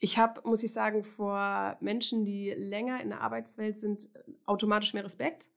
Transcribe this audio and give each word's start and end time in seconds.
Ich 0.00 0.18
habe, 0.18 0.40
muss 0.48 0.62
ich 0.62 0.72
sagen, 0.72 1.02
vor 1.02 1.76
Menschen, 1.80 2.24
die 2.24 2.50
länger 2.50 3.02
in 3.02 3.08
der 3.08 3.20
Arbeitswelt 3.20 3.76
sind, 3.76 4.08
automatisch 4.46 4.94
mehr 4.94 5.04
Respekt. 5.04 5.50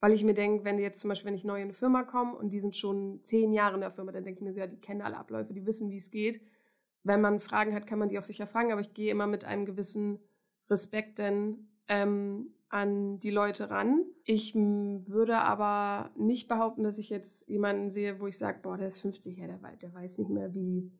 Weil 0.00 0.12
ich 0.12 0.24
mir 0.24 0.34
denke, 0.34 0.64
wenn 0.64 0.78
jetzt 0.78 1.00
zum 1.00 1.08
Beispiel, 1.08 1.28
wenn 1.28 1.34
ich 1.34 1.44
neu 1.44 1.56
in 1.56 1.64
eine 1.64 1.72
Firma 1.72 2.02
komme 2.02 2.36
und 2.36 2.52
die 2.52 2.58
sind 2.58 2.76
schon 2.76 3.20
zehn 3.22 3.52
Jahre 3.52 3.76
in 3.76 3.80
der 3.80 3.90
Firma, 3.90 4.12
dann 4.12 4.24
denke 4.24 4.40
ich 4.40 4.44
mir 4.44 4.52
so, 4.52 4.60
ja, 4.60 4.66
die 4.66 4.80
kennen 4.80 5.00
alle 5.00 5.16
Abläufe, 5.16 5.54
die 5.54 5.66
wissen, 5.66 5.90
wie 5.90 5.96
es 5.96 6.10
geht. 6.10 6.42
Wenn 7.02 7.20
man 7.20 7.40
Fragen 7.40 7.74
hat, 7.74 7.86
kann 7.86 7.98
man 7.98 8.08
die 8.08 8.18
auch 8.18 8.24
sicher 8.24 8.46
fragen, 8.46 8.72
aber 8.72 8.80
ich 8.80 8.92
gehe 8.92 9.10
immer 9.10 9.26
mit 9.26 9.44
einem 9.44 9.64
gewissen 9.64 10.18
Respekt 10.68 11.18
denn 11.18 11.68
ähm, 11.88 12.54
an 12.68 13.20
die 13.20 13.30
Leute 13.30 13.70
ran. 13.70 14.04
Ich 14.24 14.54
würde 14.54 15.38
aber 15.38 16.10
nicht 16.16 16.48
behaupten, 16.48 16.82
dass 16.82 16.98
ich 16.98 17.10
jetzt 17.10 17.48
jemanden 17.48 17.92
sehe, 17.92 18.20
wo 18.20 18.26
ich 18.26 18.36
sage, 18.36 18.58
boah, 18.62 18.76
der 18.76 18.88
ist 18.88 19.00
50, 19.00 19.36
ja, 19.36 19.46
der, 19.46 19.58
der 19.80 19.94
weiß 19.94 20.18
nicht 20.18 20.30
mehr, 20.30 20.52
wie, 20.52 20.90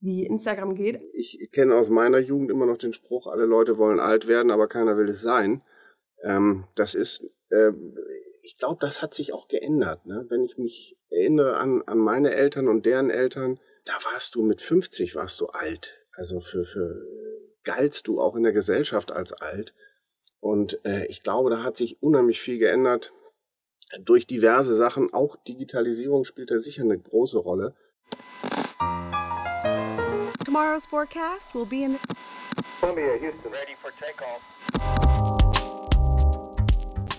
wie 0.00 0.26
Instagram 0.26 0.74
geht. 0.74 1.00
Ich 1.12 1.50
kenne 1.52 1.74
aus 1.74 1.90
meiner 1.90 2.18
Jugend 2.18 2.50
immer 2.50 2.66
noch 2.66 2.78
den 2.78 2.92
Spruch, 2.92 3.26
alle 3.26 3.46
Leute 3.46 3.78
wollen 3.78 4.00
alt 4.00 4.26
werden, 4.26 4.50
aber 4.50 4.68
keiner 4.68 4.96
will 4.96 5.08
es 5.08 5.20
sein. 5.20 5.62
Ähm, 6.22 6.64
das 6.74 6.94
ist, 6.94 7.24
äh, 7.50 7.72
ich 8.42 8.58
glaube, 8.58 8.78
das 8.80 9.02
hat 9.02 9.14
sich 9.14 9.32
auch 9.32 9.48
geändert. 9.48 10.06
Ne? 10.06 10.26
Wenn 10.28 10.44
ich 10.44 10.58
mich 10.58 10.96
erinnere 11.08 11.56
an, 11.56 11.82
an 11.86 11.98
meine 11.98 12.32
Eltern 12.32 12.68
und 12.68 12.86
deren 12.86 13.10
Eltern, 13.10 13.58
da 13.84 13.94
warst 14.12 14.34
du 14.34 14.42
mit 14.42 14.60
50 14.60 15.14
warst 15.14 15.40
du 15.40 15.46
alt. 15.46 15.98
Also 16.12 16.40
für, 16.40 16.64
für 16.64 17.06
galtst 17.64 18.08
du 18.08 18.20
auch 18.20 18.36
in 18.36 18.42
der 18.42 18.52
Gesellschaft 18.52 19.12
als 19.12 19.32
alt. 19.32 19.74
Und 20.40 20.84
äh, 20.84 21.06
ich 21.06 21.22
glaube, 21.22 21.50
da 21.50 21.62
hat 21.62 21.76
sich 21.76 22.02
unheimlich 22.02 22.40
viel 22.40 22.58
geändert 22.58 23.12
durch 24.00 24.26
diverse 24.26 24.74
Sachen. 24.74 25.12
Auch 25.12 25.36
Digitalisierung 25.44 26.24
spielt 26.24 26.50
da 26.50 26.60
sicher 26.60 26.82
eine 26.82 26.98
große 26.98 27.38
Rolle. 27.38 27.74
Tomorrow's 30.56 30.86
forecast 30.86 31.54
will 31.54 31.66
be 31.66 31.84
in 31.84 31.98
Columbia, 32.80 33.18
Houston, 33.18 33.52
ready 33.52 33.74
for 33.78 33.90
takeoff. 34.00 34.40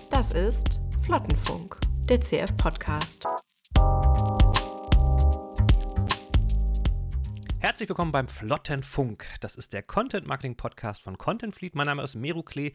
Das 0.10 0.34
ist 0.34 0.82
Flottenfunk, 1.04 1.78
der 2.10 2.20
CF-Podcast. 2.20 3.28
Herzlich 7.60 7.90
willkommen 7.90 8.12
beim 8.12 8.28
Flottenfunk. 8.28 9.28
Das 9.42 9.56
ist 9.56 9.72
der 9.72 9.84
Content 9.84 10.26
Marketing 10.26 10.56
Podcast 10.56 11.04
von 11.04 11.20
Content 11.20 11.54
Fleet. 11.54 11.76
Mein 11.76 11.86
Name 11.86 12.02
ist 12.02 12.16
Meru 12.16 12.42
Klee. 12.42 12.74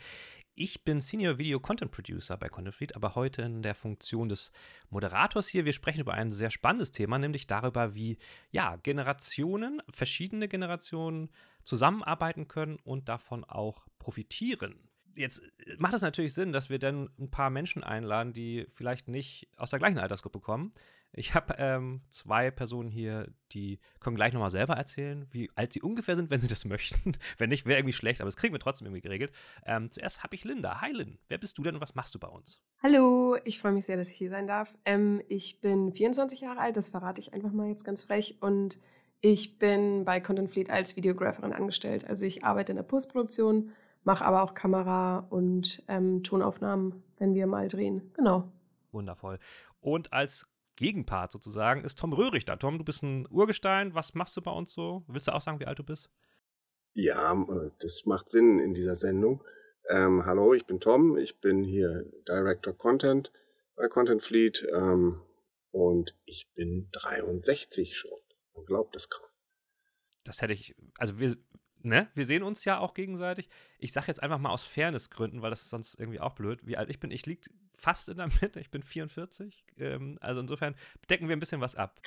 Ich 0.55 0.85
bin 0.85 1.01
Senior 1.01 1.39
Video 1.39 1.61
Content 1.61 1.91
Producer 1.91 2.37
bei 2.37 2.51
Content 2.51 2.75
Fleet, 2.75 2.95
aber 2.95 3.15
heute 3.15 3.41
in 3.41 3.63
der 3.63 3.75
Funktion 3.75 4.29
des 4.29 4.53
Moderators 4.91 5.49
hier. 5.49 5.65
Wir 5.65 5.73
sprechen 5.73 6.03
über 6.03 6.13
ein 6.13 6.31
sehr 6.31 6.51
spannendes 6.51 6.91
Thema, 6.91 7.19
nämlich 7.19 7.47
darüber, 7.47 7.95
wie 7.95 8.19
ja, 8.51 8.77
Generationen, 8.77 9.81
verschiedene 9.91 10.49
Generationen 10.49 11.31
zusammenarbeiten 11.65 12.49
können 12.49 12.79
und 12.85 13.09
davon 13.09 13.45
auch 13.45 13.87
profitieren 13.99 14.92
jetzt 15.17 15.41
äh, 15.41 15.77
macht 15.79 15.95
es 15.95 16.03
natürlich 16.03 16.35
Sinn, 16.35 16.53
dass 16.53 16.71
wir 16.71 16.79
dann 16.79 17.11
ein 17.19 17.31
paar 17.31 17.51
Menschen 17.51 17.83
einladen, 17.85 18.33
die 18.33 18.67
vielleicht 18.75 19.09
nicht 19.09 19.49
aus 19.57 19.71
der 19.71 19.79
gleichen 19.79 19.99
Altersgruppe 19.99 20.41
kommen. 20.41 20.73
Ich 21.15 21.35
habe 21.35 21.57
ähm, 21.59 22.01
zwei 22.09 22.51
Personen 22.51 22.91
hier, 22.91 23.29
die 23.53 23.81
können 24.01 24.17
gleich 24.17 24.33
nochmal 24.33 24.51
selber 24.51 24.75
erzählen, 24.75 25.27
wie 25.31 25.51
alt 25.57 25.75
sie 25.75 25.83
ungefähr 25.83 26.17
sind, 26.17 26.31
wenn 26.31 26.41
sie 26.41 26.49
das 26.49 26.65
möchten. 26.67 27.13
wenn 27.37 27.51
nicht, 27.51 27.67
wäre 27.67 27.79
irgendwie 27.79 27.93
schlecht, 27.93 28.21
aber 28.21 28.29
das 28.29 28.37
kriegen 28.37 28.55
wir 28.55 28.61
trotzdem 28.61 28.87
irgendwie 28.87 29.03
geregelt. 29.03 29.33
Ähm, 29.67 29.91
zuerst 29.91 30.23
habe 30.23 30.35
ich 30.35 30.45
Linda. 30.45 30.81
Hi 30.81 30.93
Lynn, 30.93 31.19
wer 31.29 31.39
bist 31.39 31.59
du 31.59 31.63
denn 31.63 31.75
und 31.75 31.81
was 31.83 31.95
machst 31.95 32.15
du 32.15 32.19
bei 32.19 32.29
uns? 32.29 32.63
Hallo, 32.83 33.37
ich 33.45 33.61
freue 33.61 33.73
mich 33.73 33.85
sehr, 33.85 33.99
dass 33.99 34.11
ich 34.11 34.17
hier 34.17 34.31
sein 34.31 34.47
darf. 34.47 34.79
Ähm, 34.87 35.21
ich 35.29 35.61
bin 35.61 35.93
24 35.93 36.41
Jahre 36.41 36.61
alt, 36.61 36.77
das 36.77 36.89
verrate 36.89 37.21
ich 37.21 37.35
einfach 37.35 37.53
mal 37.53 37.69
jetzt 37.69 37.85
ganz 37.85 38.05
frech 38.05 38.39
und 38.41 38.79
ich 39.21 39.59
bin 39.59 40.05
bei 40.05 40.19
Content 40.21 40.51
Fleet 40.51 40.71
als 40.71 40.97
Videographerin 40.97 41.53
angestellt. 41.53 42.07
Also 42.07 42.27
ich 42.27 42.45
arbeite 42.45 42.73
in 42.73 42.77
der 42.77 42.83
Postproduktion 42.83 43.71
mache 44.05 44.25
aber 44.25 44.43
auch 44.43 44.55
Kamera 44.55 45.27
und 45.31 45.83
ähm, 45.89 46.23
Tonaufnahmen, 46.23 47.03
wenn 47.19 47.35
wir 47.35 47.47
mal 47.47 47.69
drehen. 47.69 48.13
Genau. 48.15 48.51
Wundervoll. 48.91 49.39
Und 49.81 50.13
als 50.13 50.47
Gegenpart 50.77 51.33
sozusagen 51.33 51.85
ist 51.85 51.99
Tom 51.99 52.13
Röhrig 52.13 52.45
da. 52.45 52.57
Tom, 52.57 52.79
du 52.79 52.85
bist 52.85 53.03
ein 53.03 53.27
Urgestein. 53.31 53.95
Was 53.95 54.15
machst 54.15 54.37
du 54.37 54.43
bei 54.43 54.51
uns 54.51 54.73
so? 54.73 55.05
Willst 55.07 55.29
du 55.29 55.33
auch 55.33 55.41
sagen, 55.41 55.61
wie 55.61 55.67
alt 55.67 55.79
du 55.79 55.85
bist? 55.85 56.11
Ja, 56.95 57.33
äh, 57.33 57.71
das 57.79 58.05
macht 58.07 58.31
Sinn 58.31 58.59
in 58.59 58.75
dieser 58.75 58.97
Sendung. 58.97 59.43
Ähm, 59.89 60.25
hallo, 60.25 60.55
ich 60.55 60.67
bin 60.67 60.81
Tom. 60.81 61.17
Ich 61.17 61.41
bin 61.41 61.65
hier 61.65 62.05
Director 62.29 62.73
Content 62.73 63.33
bei 63.77 63.89
Content 63.89 64.23
Fleet 64.23 64.67
ähm, 64.75 65.21
und 65.71 66.17
ich 66.25 66.51
bin 66.55 66.89
63 66.93 67.97
schon. 67.97 68.19
Man 68.55 68.65
glaubt 68.65 68.95
es 68.97 69.09
kaum. 69.09 69.27
Das 70.25 70.41
hätte 70.41 70.53
ich, 70.53 70.75
also 70.99 71.19
wir, 71.19 71.37
ne, 71.83 72.09
wir 72.15 72.25
sehen 72.25 72.43
uns 72.43 72.65
ja 72.65 72.79
auch 72.79 72.95
gegenseitig. 72.95 73.49
Ich 73.79 73.93
sage 73.93 74.07
jetzt 74.09 74.23
einfach 74.23 74.39
mal 74.39 74.51
aus 74.51 74.65
Fairnessgründen, 74.65 75.43
weil 75.43 75.51
das 75.51 75.63
ist 75.63 75.71
sonst 75.71 75.99
irgendwie 75.99 76.21
auch 76.21 76.35
blöd, 76.35 76.61
wie 76.65 76.77
alt 76.77 76.91
ich 76.91 77.01
bin. 77.01 77.11
Ich 77.11 77.27
liege 77.27 77.51
fast 77.77 78.09
in 78.09 78.17
der 78.17 78.29
Mitte, 78.43 78.61
ich 78.61 78.71
bin 78.71 78.83
44. 78.83 79.65
Ähm, 79.79 80.19
also 80.21 80.41
insofern 80.41 80.75
decken 81.11 81.29
wir 81.29 81.37
ein 81.37 81.41
bisschen 81.41 81.61
was 81.61 81.75
ab. 81.75 82.01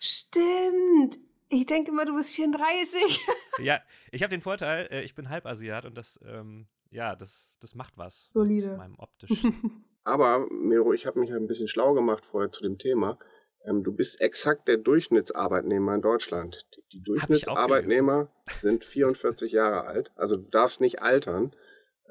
Stimmt. 0.00 1.18
Ich 1.48 1.66
denke 1.66 1.90
immer, 1.90 2.06
du 2.06 2.14
bist 2.14 2.34
34. 2.34 3.20
ja, 3.58 3.80
ich 4.10 4.22
habe 4.22 4.30
den 4.30 4.40
Vorteil, 4.40 4.88
äh, 4.90 5.02
ich 5.02 5.14
bin 5.14 5.28
Halbasiat 5.28 5.84
und 5.84 5.96
das, 5.96 6.18
ähm, 6.26 6.66
ja, 6.90 7.14
das, 7.14 7.50
das 7.60 7.74
macht 7.74 7.98
was. 7.98 8.30
Solide. 8.30 8.68
Mit 8.68 8.78
meinem 8.78 8.98
optisch. 8.98 9.42
Aber, 10.04 10.46
Miro, 10.50 10.92
ich 10.92 11.06
habe 11.06 11.20
mich 11.20 11.32
ein 11.32 11.46
bisschen 11.46 11.68
schlau 11.68 11.94
gemacht 11.94 12.24
vorher 12.24 12.50
zu 12.50 12.62
dem 12.62 12.78
Thema. 12.78 13.18
Ähm, 13.64 13.84
du 13.84 13.92
bist 13.92 14.20
exakt 14.20 14.68
der 14.68 14.76
Durchschnittsarbeitnehmer 14.76 15.94
in 15.94 16.02
Deutschland. 16.02 16.66
Die, 16.74 16.98
die 16.98 17.02
Durchschnittsarbeitnehmer 17.02 18.28
sind 18.60 18.84
44 18.84 19.52
Jahre 19.52 19.86
alt. 19.86 20.10
Also 20.16 20.36
du 20.36 20.48
darfst 20.50 20.80
nicht 20.80 21.00
altern, 21.00 21.54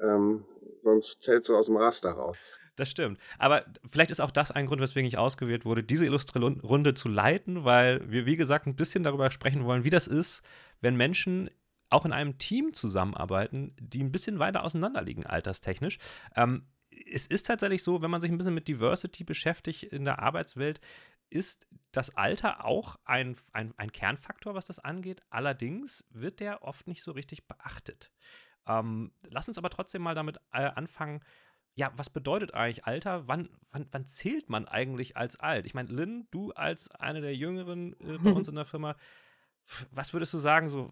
ähm, 0.00 0.44
sonst 0.82 1.24
fällst 1.24 1.48
du 1.48 1.56
aus 1.56 1.66
dem 1.66 1.76
Raster 1.76 2.12
raus. 2.12 2.36
Das 2.76 2.88
stimmt. 2.88 3.18
Aber 3.38 3.64
vielleicht 3.90 4.10
ist 4.10 4.20
auch 4.20 4.30
das 4.30 4.50
ein 4.50 4.66
Grund, 4.66 4.80
weswegen 4.80 5.06
ich 5.06 5.18
ausgewählt 5.18 5.64
wurde, 5.64 5.82
diese 5.82 6.06
illustre 6.06 6.40
Runde 6.40 6.94
zu 6.94 7.08
leiten, 7.08 7.64
weil 7.64 8.10
wir, 8.10 8.24
wie 8.24 8.36
gesagt, 8.36 8.66
ein 8.66 8.76
bisschen 8.76 9.02
darüber 9.02 9.30
sprechen 9.30 9.64
wollen, 9.64 9.84
wie 9.84 9.90
das 9.90 10.06
ist, 10.06 10.42
wenn 10.80 10.96
Menschen 10.96 11.50
auch 11.90 12.06
in 12.06 12.12
einem 12.12 12.38
Team 12.38 12.72
zusammenarbeiten, 12.72 13.76
die 13.78 14.02
ein 14.02 14.12
bisschen 14.12 14.38
weiter 14.38 14.64
auseinander 14.64 15.02
liegen, 15.02 15.26
alterstechnisch. 15.26 15.98
Ähm, 16.34 16.66
es 17.12 17.26
ist 17.26 17.46
tatsächlich 17.46 17.82
so, 17.82 18.02
wenn 18.02 18.10
man 18.10 18.20
sich 18.20 18.30
ein 18.30 18.38
bisschen 18.38 18.54
mit 18.54 18.68
Diversity 18.68 19.24
beschäftigt 19.24 19.84
in 19.84 20.04
der 20.04 20.20
Arbeitswelt, 20.20 20.80
ist 21.32 21.66
das 21.92 22.16
Alter 22.16 22.64
auch 22.64 22.96
ein, 23.04 23.36
ein, 23.52 23.74
ein, 23.76 23.92
Kernfaktor, 23.92 24.54
was 24.54 24.66
das 24.66 24.78
angeht. 24.78 25.22
Allerdings 25.30 26.04
wird 26.10 26.40
der 26.40 26.62
oft 26.62 26.86
nicht 26.86 27.02
so 27.02 27.12
richtig 27.12 27.46
beachtet. 27.46 28.10
Ähm, 28.66 29.12
lass 29.22 29.48
uns 29.48 29.58
aber 29.58 29.70
trotzdem 29.70 30.02
mal 30.02 30.14
damit 30.14 30.38
äh, 30.52 30.62
anfangen. 30.62 31.20
Ja, 31.74 31.90
was 31.96 32.10
bedeutet 32.10 32.54
eigentlich 32.54 32.84
Alter? 32.84 33.26
Wann, 33.28 33.48
wann, 33.70 33.88
wann 33.90 34.06
zählt 34.06 34.50
man 34.50 34.68
eigentlich 34.68 35.16
als 35.16 35.36
alt? 35.40 35.66
Ich 35.66 35.74
meine, 35.74 35.90
Lynn, 35.90 36.28
du 36.30 36.52
als 36.52 36.90
eine 36.90 37.20
der 37.20 37.34
Jüngeren 37.34 37.94
äh, 38.00 38.18
bei 38.18 38.30
uns 38.32 38.48
in 38.48 38.54
der 38.54 38.64
Firma, 38.64 38.96
was 39.90 40.12
würdest 40.12 40.34
du 40.34 40.38
sagen, 40.38 40.68
so, 40.68 40.90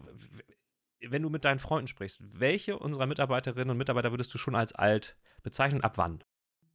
wenn 1.07 1.21
du 1.21 1.29
mit 1.29 1.45
deinen 1.45 1.59
Freunden 1.59 1.87
sprichst, 1.87 2.19
welche 2.21 2.77
unserer 2.77 3.05
Mitarbeiterinnen 3.05 3.69
und 3.69 3.77
Mitarbeiter 3.77 4.11
würdest 4.11 4.33
du 4.33 4.37
schon 4.37 4.55
als 4.55 4.73
alt 4.73 5.17
bezeichnen? 5.43 5.81
Ab 5.81 5.97
wann? 5.97 6.23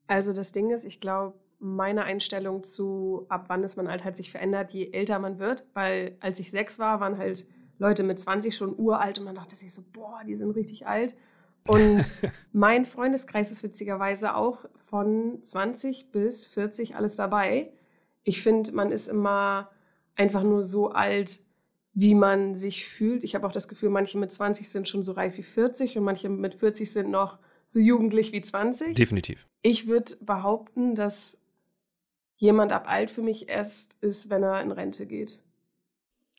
Also 0.06 0.32
das 0.32 0.52
Ding 0.52 0.70
ist, 0.70 0.84
ich 0.84 1.00
glaube, 1.00 1.38
meine 1.58 2.04
Einstellung 2.04 2.62
zu, 2.62 3.26
ab 3.28 3.46
wann 3.48 3.64
ist 3.64 3.76
man 3.76 3.86
alt, 3.86 4.04
halt 4.04 4.16
sich 4.16 4.30
verändert, 4.30 4.72
je 4.72 4.90
älter 4.92 5.18
man 5.18 5.38
wird. 5.38 5.64
Weil 5.74 6.16
als 6.20 6.40
ich 6.40 6.50
sechs 6.50 6.78
war, 6.78 7.00
waren 7.00 7.18
halt 7.18 7.46
Leute 7.78 8.02
mit 8.02 8.18
20 8.18 8.54
schon 8.54 8.78
uralt 8.78 9.18
und 9.18 9.24
man 9.24 9.34
dachte 9.34 9.56
sich 9.56 9.72
so, 9.72 9.82
boah, 9.92 10.20
die 10.26 10.36
sind 10.36 10.50
richtig 10.52 10.86
alt. 10.86 11.16
Und 11.66 12.12
mein 12.52 12.86
Freundeskreis 12.86 13.50
ist 13.50 13.62
witzigerweise 13.62 14.34
auch 14.34 14.64
von 14.74 15.42
20 15.42 16.12
bis 16.12 16.46
40 16.46 16.96
alles 16.96 17.16
dabei. 17.16 17.72
Ich 18.22 18.42
finde, 18.42 18.72
man 18.72 18.90
ist 18.90 19.08
immer 19.08 19.70
einfach 20.14 20.42
nur 20.42 20.62
so 20.62 20.90
alt, 20.90 21.40
wie 21.92 22.14
man 22.14 22.54
sich 22.54 22.86
fühlt. 22.86 23.24
Ich 23.24 23.34
habe 23.34 23.46
auch 23.46 23.52
das 23.52 23.68
Gefühl, 23.68 23.90
manche 23.90 24.18
mit 24.18 24.30
20 24.30 24.68
sind 24.68 24.88
schon 24.88 25.02
so 25.02 25.12
reif 25.12 25.38
wie 25.38 25.42
40 25.42 25.96
und 25.96 26.04
manche 26.04 26.28
mit 26.28 26.54
40 26.54 26.90
sind 26.90 27.10
noch 27.10 27.38
so 27.66 27.78
jugendlich 27.78 28.32
wie 28.32 28.40
20. 28.40 28.94
Definitiv. 28.94 29.46
Ich 29.62 29.86
würde 29.86 30.14
behaupten, 30.20 30.94
dass 30.94 31.42
jemand 32.36 32.72
ab 32.72 32.84
alt 32.86 33.10
für 33.10 33.22
mich 33.22 33.48
erst 33.48 33.96
ist, 34.02 34.30
wenn 34.30 34.42
er 34.42 34.60
in 34.60 34.70
Rente 34.70 35.06
geht. 35.06 35.42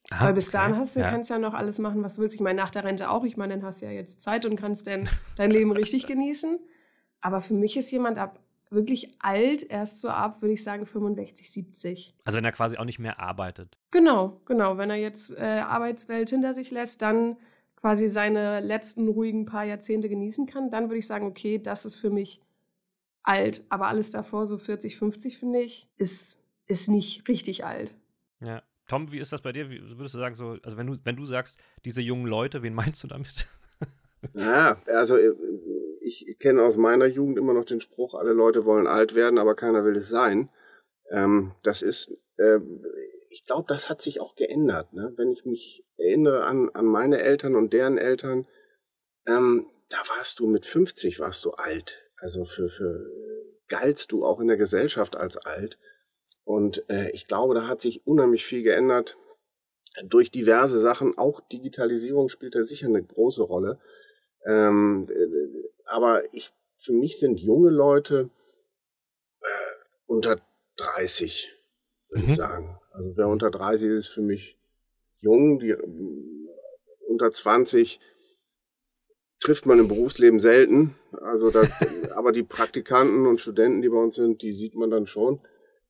Aha, 0.10 0.28
Weil 0.28 0.34
bis 0.34 0.50
okay. 0.50 0.58
dahin 0.58 0.78
hast 0.78 0.96
du, 0.96 1.02
ja. 1.02 1.10
kannst 1.10 1.30
ja 1.30 1.38
noch 1.38 1.54
alles 1.54 1.80
machen, 1.80 2.02
was 2.04 2.16
du 2.16 2.22
willst. 2.22 2.36
Ich 2.36 2.42
meine, 2.42 2.60
nach 2.60 2.70
der 2.70 2.86
Rente 2.86 3.10
auch. 3.10 3.26
Ich 3.26 3.36
meine, 3.36 3.56
dann 3.56 3.66
hast 3.66 3.82
du 3.82 3.88
ja 3.88 3.92
jetzt 3.92 4.22
Zeit 4.22 4.46
und 4.46 4.56
kannst 4.56 4.88
dann 4.88 5.10
dein 5.36 5.52
Leben 5.52 5.72
richtig 5.72 6.08
genießen. 6.08 6.60
Aber 7.20 7.42
für 7.42 7.54
mich 7.54 7.76
ist 7.76 7.92
jemand 7.92 8.18
ab 8.18 8.40
wirklich 8.70 9.16
alt 9.20 9.64
erst 9.70 10.02
so 10.02 10.10
ab, 10.10 10.42
würde 10.42 10.54
ich 10.54 10.64
sagen, 10.64 10.86
65, 10.86 11.50
70. 11.50 12.16
Also 12.26 12.38
wenn 12.38 12.46
er 12.46 12.52
quasi 12.52 12.78
auch 12.78 12.86
nicht 12.86 13.00
mehr 13.00 13.20
arbeitet. 13.20 13.78
Genau, 13.92 14.42
genau. 14.46 14.78
Wenn 14.78 14.90
er 14.90 14.98
jetzt 14.98 15.38
äh, 15.38 15.44
Arbeitswelt 15.44 16.30
hinter 16.30 16.54
sich 16.54 16.72
lässt, 16.72 17.02
dann 17.02 17.38
quasi 17.76 18.10
seine 18.10 18.60
letzten 18.60 19.08
ruhigen 19.08 19.46
paar 19.46 19.64
Jahrzehnte 19.64 20.10
genießen 20.10 20.48
kann, 20.48 20.70
dann 20.70 20.86
würde 20.86 20.98
ich 20.98 21.08
sagen, 21.08 21.28
okay, 21.28 21.60
das 21.60 21.86
ist 21.86 21.96
für 21.96 22.10
mich 22.10 22.42
alt. 23.28 23.64
Aber 23.70 23.88
alles 23.88 24.12
davor, 24.12 24.46
so 24.46 24.58
40, 24.58 24.98
50, 24.98 25.38
finde 25.38 25.60
ich, 25.60 25.90
ist, 25.98 26.40
ist 26.68 26.88
nicht 26.88 27.28
richtig 27.28 27.66
alt. 27.66 27.96
Ja. 28.40 28.64
Tom, 28.88 29.12
wie 29.12 29.20
ist 29.20 29.34
das 29.34 29.42
bei 29.42 29.52
dir? 29.52 29.70
Wie 29.70 29.82
würdest 29.82 30.16
du 30.16 30.20
sagen, 30.20 30.36
so, 30.36 30.58
also 30.64 30.78
wenn 30.78 30.88
du, 30.88 30.96
wenn 31.04 31.18
du 31.18 31.26
sagst, 31.26 31.60
diese 31.84 32.02
jungen 32.02 32.26
Leute, 32.26 32.64
wen 32.64 32.74
meinst 32.74 33.04
du 33.04 33.08
damit? 33.08 33.48
Ja, 34.34 34.82
also 34.88 35.16
äh, 35.16 35.32
ich 36.02 36.38
kenne 36.40 36.64
aus 36.64 36.76
meiner 36.76 37.06
Jugend 37.06 37.38
immer 37.38 37.54
noch 37.54 37.66
den 37.66 37.80
Spruch, 37.80 38.16
alle 38.16 38.34
Leute 38.34 38.66
wollen 38.66 38.88
alt 38.88 39.14
werden, 39.14 39.38
aber 39.38 39.56
keiner 39.56 39.86
will 39.86 39.96
es 39.96 40.10
sein. 40.10 40.50
Ähm, 41.12 41.54
das 41.62 41.84
ist, 41.84 42.20
äh, 42.38 42.60
ich 43.30 43.46
glaube, 43.46 43.66
das 43.68 43.90
hat 43.90 44.02
sich 44.02 44.20
auch 44.20 44.36
geändert. 44.36 44.92
Ne? 44.92 45.14
Wenn 45.18 45.32
ich 45.32 45.46
mich 45.46 45.86
erinnere 45.98 46.46
an, 46.46 46.70
an 46.74 46.86
meine 46.86 47.20
Eltern 47.20 47.56
und 47.56 47.74
deren 47.74 48.00
Eltern, 48.00 48.48
ähm, 49.28 49.68
da 49.90 49.98
warst 50.16 50.40
du 50.40 50.48
mit 50.48 50.66
50 50.66 51.20
warst 51.20 51.46
du 51.46 51.52
alt. 51.52 52.07
Also 52.18 52.46
für, 52.46 52.70
für 52.70 53.06
galtst 53.68 54.12
du 54.12 54.26
auch 54.26 54.40
in 54.40 54.48
der 54.48 54.58
Gesellschaft 54.58 55.16
als 55.16 55.38
alt. 55.38 55.78
Und 56.44 56.90
äh, 56.90 57.12
ich 57.12 57.28
glaube, 57.28 57.54
da 57.54 57.68
hat 57.68 57.82
sich 57.82 58.06
unheimlich 58.08 58.46
viel 58.46 58.64
geändert 58.64 59.18
durch 60.06 60.32
diverse 60.32 60.80
Sachen. 60.80 61.18
Auch 61.18 61.42
Digitalisierung 61.42 62.30
spielt 62.30 62.56
da 62.56 62.64
sicher 62.64 62.88
eine 62.88 63.04
große 63.04 63.44
Rolle. 63.44 63.80
Ähm, 64.46 65.06
äh, 65.10 65.70
aber 65.86 66.34
ich, 66.34 66.54
für 66.78 66.94
mich 66.94 67.20
sind 67.20 67.40
junge 67.40 67.70
Leute 67.70 68.30
äh, 69.42 69.48
unter 70.06 70.40
30, 70.78 71.54
würde 72.10 72.24
mhm. 72.24 72.30
ich 72.30 72.36
sagen. 72.36 72.80
Also 72.92 73.16
wer 73.16 73.28
unter 73.28 73.52
30 73.52 73.90
ist, 73.90 74.00
ist 74.00 74.08
für 74.08 74.22
mich 74.22 74.58
jung. 75.20 75.60
Die 75.60 75.76
unter 77.08 77.32
20 77.32 78.00
trifft 79.48 79.66
man 79.66 79.80
im 79.80 79.88
Berufsleben 79.88 80.42
selten. 80.42 80.96
Also 81.22 81.52
da, 81.52 81.62
aber 82.16 82.34
die 82.34 82.44
Praktikanten 82.44 83.26
und 83.26 83.40
Studenten, 83.40 83.82
die 83.82 83.88
bei 83.88 83.98
uns 83.98 84.18
sind, 84.18 84.42
die 84.42 84.52
sieht 84.52 84.76
man 84.76 84.92
dann 84.92 85.08
schon. 85.08 85.40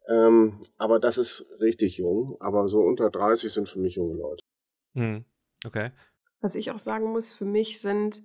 Ähm, 0.07 0.59
aber 0.77 0.99
das 0.99 1.17
ist 1.17 1.47
richtig 1.59 1.97
jung. 1.97 2.37
Aber 2.39 2.67
so 2.67 2.81
unter 2.81 3.09
30 3.09 3.51
sind 3.51 3.67
für 3.67 3.79
mich 3.79 3.95
junge 3.95 4.13
Leute. 4.13 4.43
Mhm. 4.93 5.25
Okay. 5.65 5.89
Was 6.39 6.53
ich 6.53 6.69
auch 6.69 6.77
sagen 6.77 7.11
muss, 7.11 7.33
für 7.33 7.45
mich 7.45 7.81
sind 7.81 8.23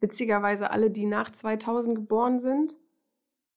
witzigerweise 0.00 0.70
alle, 0.70 0.90
die 0.90 1.06
nach 1.06 1.32
2000 1.32 1.96
geboren 1.96 2.38
sind, 2.38 2.76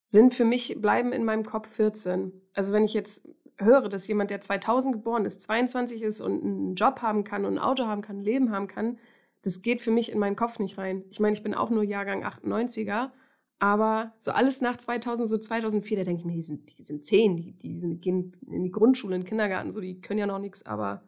sind 0.06 0.34
für 0.34 0.46
mich, 0.46 0.78
bleiben 0.80 1.12
in 1.12 1.26
meinem 1.26 1.44
Kopf 1.44 1.68
14. 1.76 2.32
Also 2.54 2.72
wenn 2.72 2.86
ich 2.86 2.94
jetzt 2.94 3.28
höre, 3.58 3.90
dass 3.90 4.08
jemand, 4.08 4.32
der 4.32 4.40
2000 4.40 4.94
geboren 4.94 5.26
ist, 5.26 5.42
22 5.42 6.04
ist 6.04 6.22
und 6.22 6.42
einen 6.42 6.76
Job 6.76 7.02
haben 7.02 7.26
kann 7.26 7.44
und 7.44 7.56
ein 7.56 7.64
Auto 7.64 7.86
haben 7.86 8.02
kann, 8.02 8.20
ein 8.20 8.24
Leben 8.24 8.52
haben 8.52 8.70
kann, 8.70 8.98
das 9.44 9.62
geht 9.62 9.82
für 9.82 9.92
mich 9.92 10.12
in 10.12 10.20
meinen 10.20 10.36
Kopf 10.36 10.60
nicht 10.60 10.78
rein. 10.78 11.04
Ich 11.10 11.20
meine, 11.20 11.36
ich 11.36 11.44
bin 11.44 11.54
auch 11.54 11.70
nur 11.70 11.84
Jahrgang 11.84 12.26
98er, 12.26 13.12
aber 13.60 14.14
so 14.20 14.32
alles 14.32 14.62
nach 14.62 14.78
2000, 14.78 15.30
so 15.30 15.38
2004, 15.38 15.98
da 15.98 16.04
denke 16.04 16.22
ich 16.22 16.26
mir, 16.26 16.34
die 16.34 16.42
sind, 16.42 16.78
die 16.78 16.84
sind 16.84 17.04
10, 17.04 17.38
die, 17.38 17.54
die 17.54 17.80
sind, 17.80 18.02
gehen 18.02 18.34
in 18.50 18.64
die 18.64 18.72
Grundschule, 18.72 19.16
in 19.16 19.22
den 19.22 19.28
Kindergarten, 19.28 19.72
so, 19.72 19.82
die 19.82 20.00
können 20.02 20.20
ja 20.20 20.28
noch 20.28 20.40
nichts, 20.40 20.66
aber 20.66 21.04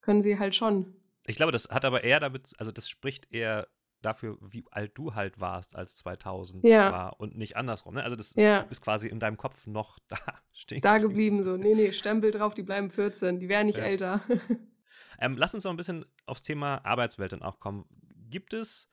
können 0.00 0.22
sie 0.22 0.38
halt 0.38 0.54
schon. 0.54 0.94
Ich 1.26 1.36
glaube, 1.36 1.52
das 1.52 1.68
hat 1.68 1.84
aber 1.84 2.04
eher 2.04 2.20
damit, 2.20 2.52
also 2.58 2.70
das 2.70 2.88
spricht 2.88 3.32
eher 3.32 3.66
dafür, 4.02 4.38
wie 4.40 4.64
alt 4.70 4.92
du 4.94 5.14
halt 5.14 5.40
warst, 5.40 5.76
als 5.76 5.96
2000 5.96 6.64
ja. 6.64 6.92
war 6.92 7.20
und 7.20 7.36
nicht 7.36 7.56
andersrum. 7.56 7.94
Ne? 7.94 8.02
Also 8.02 8.16
das 8.16 8.34
ja. 8.34 8.60
ist 8.70 8.80
quasi 8.80 9.08
in 9.08 9.20
deinem 9.20 9.36
Kopf 9.36 9.66
noch 9.66 9.98
da 10.08 10.18
stehen. 10.52 10.80
Da 10.80 10.98
geblieben 10.98 11.42
so. 11.42 11.56
Nee, 11.56 11.74
nee, 11.74 11.92
Stempel 11.92 12.30
drauf, 12.30 12.54
die 12.54 12.62
bleiben 12.62 12.90
14, 12.90 13.38
die 13.38 13.48
werden 13.48 13.66
nicht 13.66 13.78
ja. 13.78 13.84
älter. 13.84 14.22
ähm, 15.18 15.36
lass 15.36 15.54
uns 15.54 15.64
noch 15.64 15.70
ein 15.70 15.76
bisschen 15.76 16.04
aufs 16.26 16.42
Thema 16.42 16.84
Arbeitswelt 16.84 17.32
dann 17.32 17.42
auch 17.42 17.60
kommen. 17.60 17.86
Gibt 18.30 18.52
es, 18.52 18.88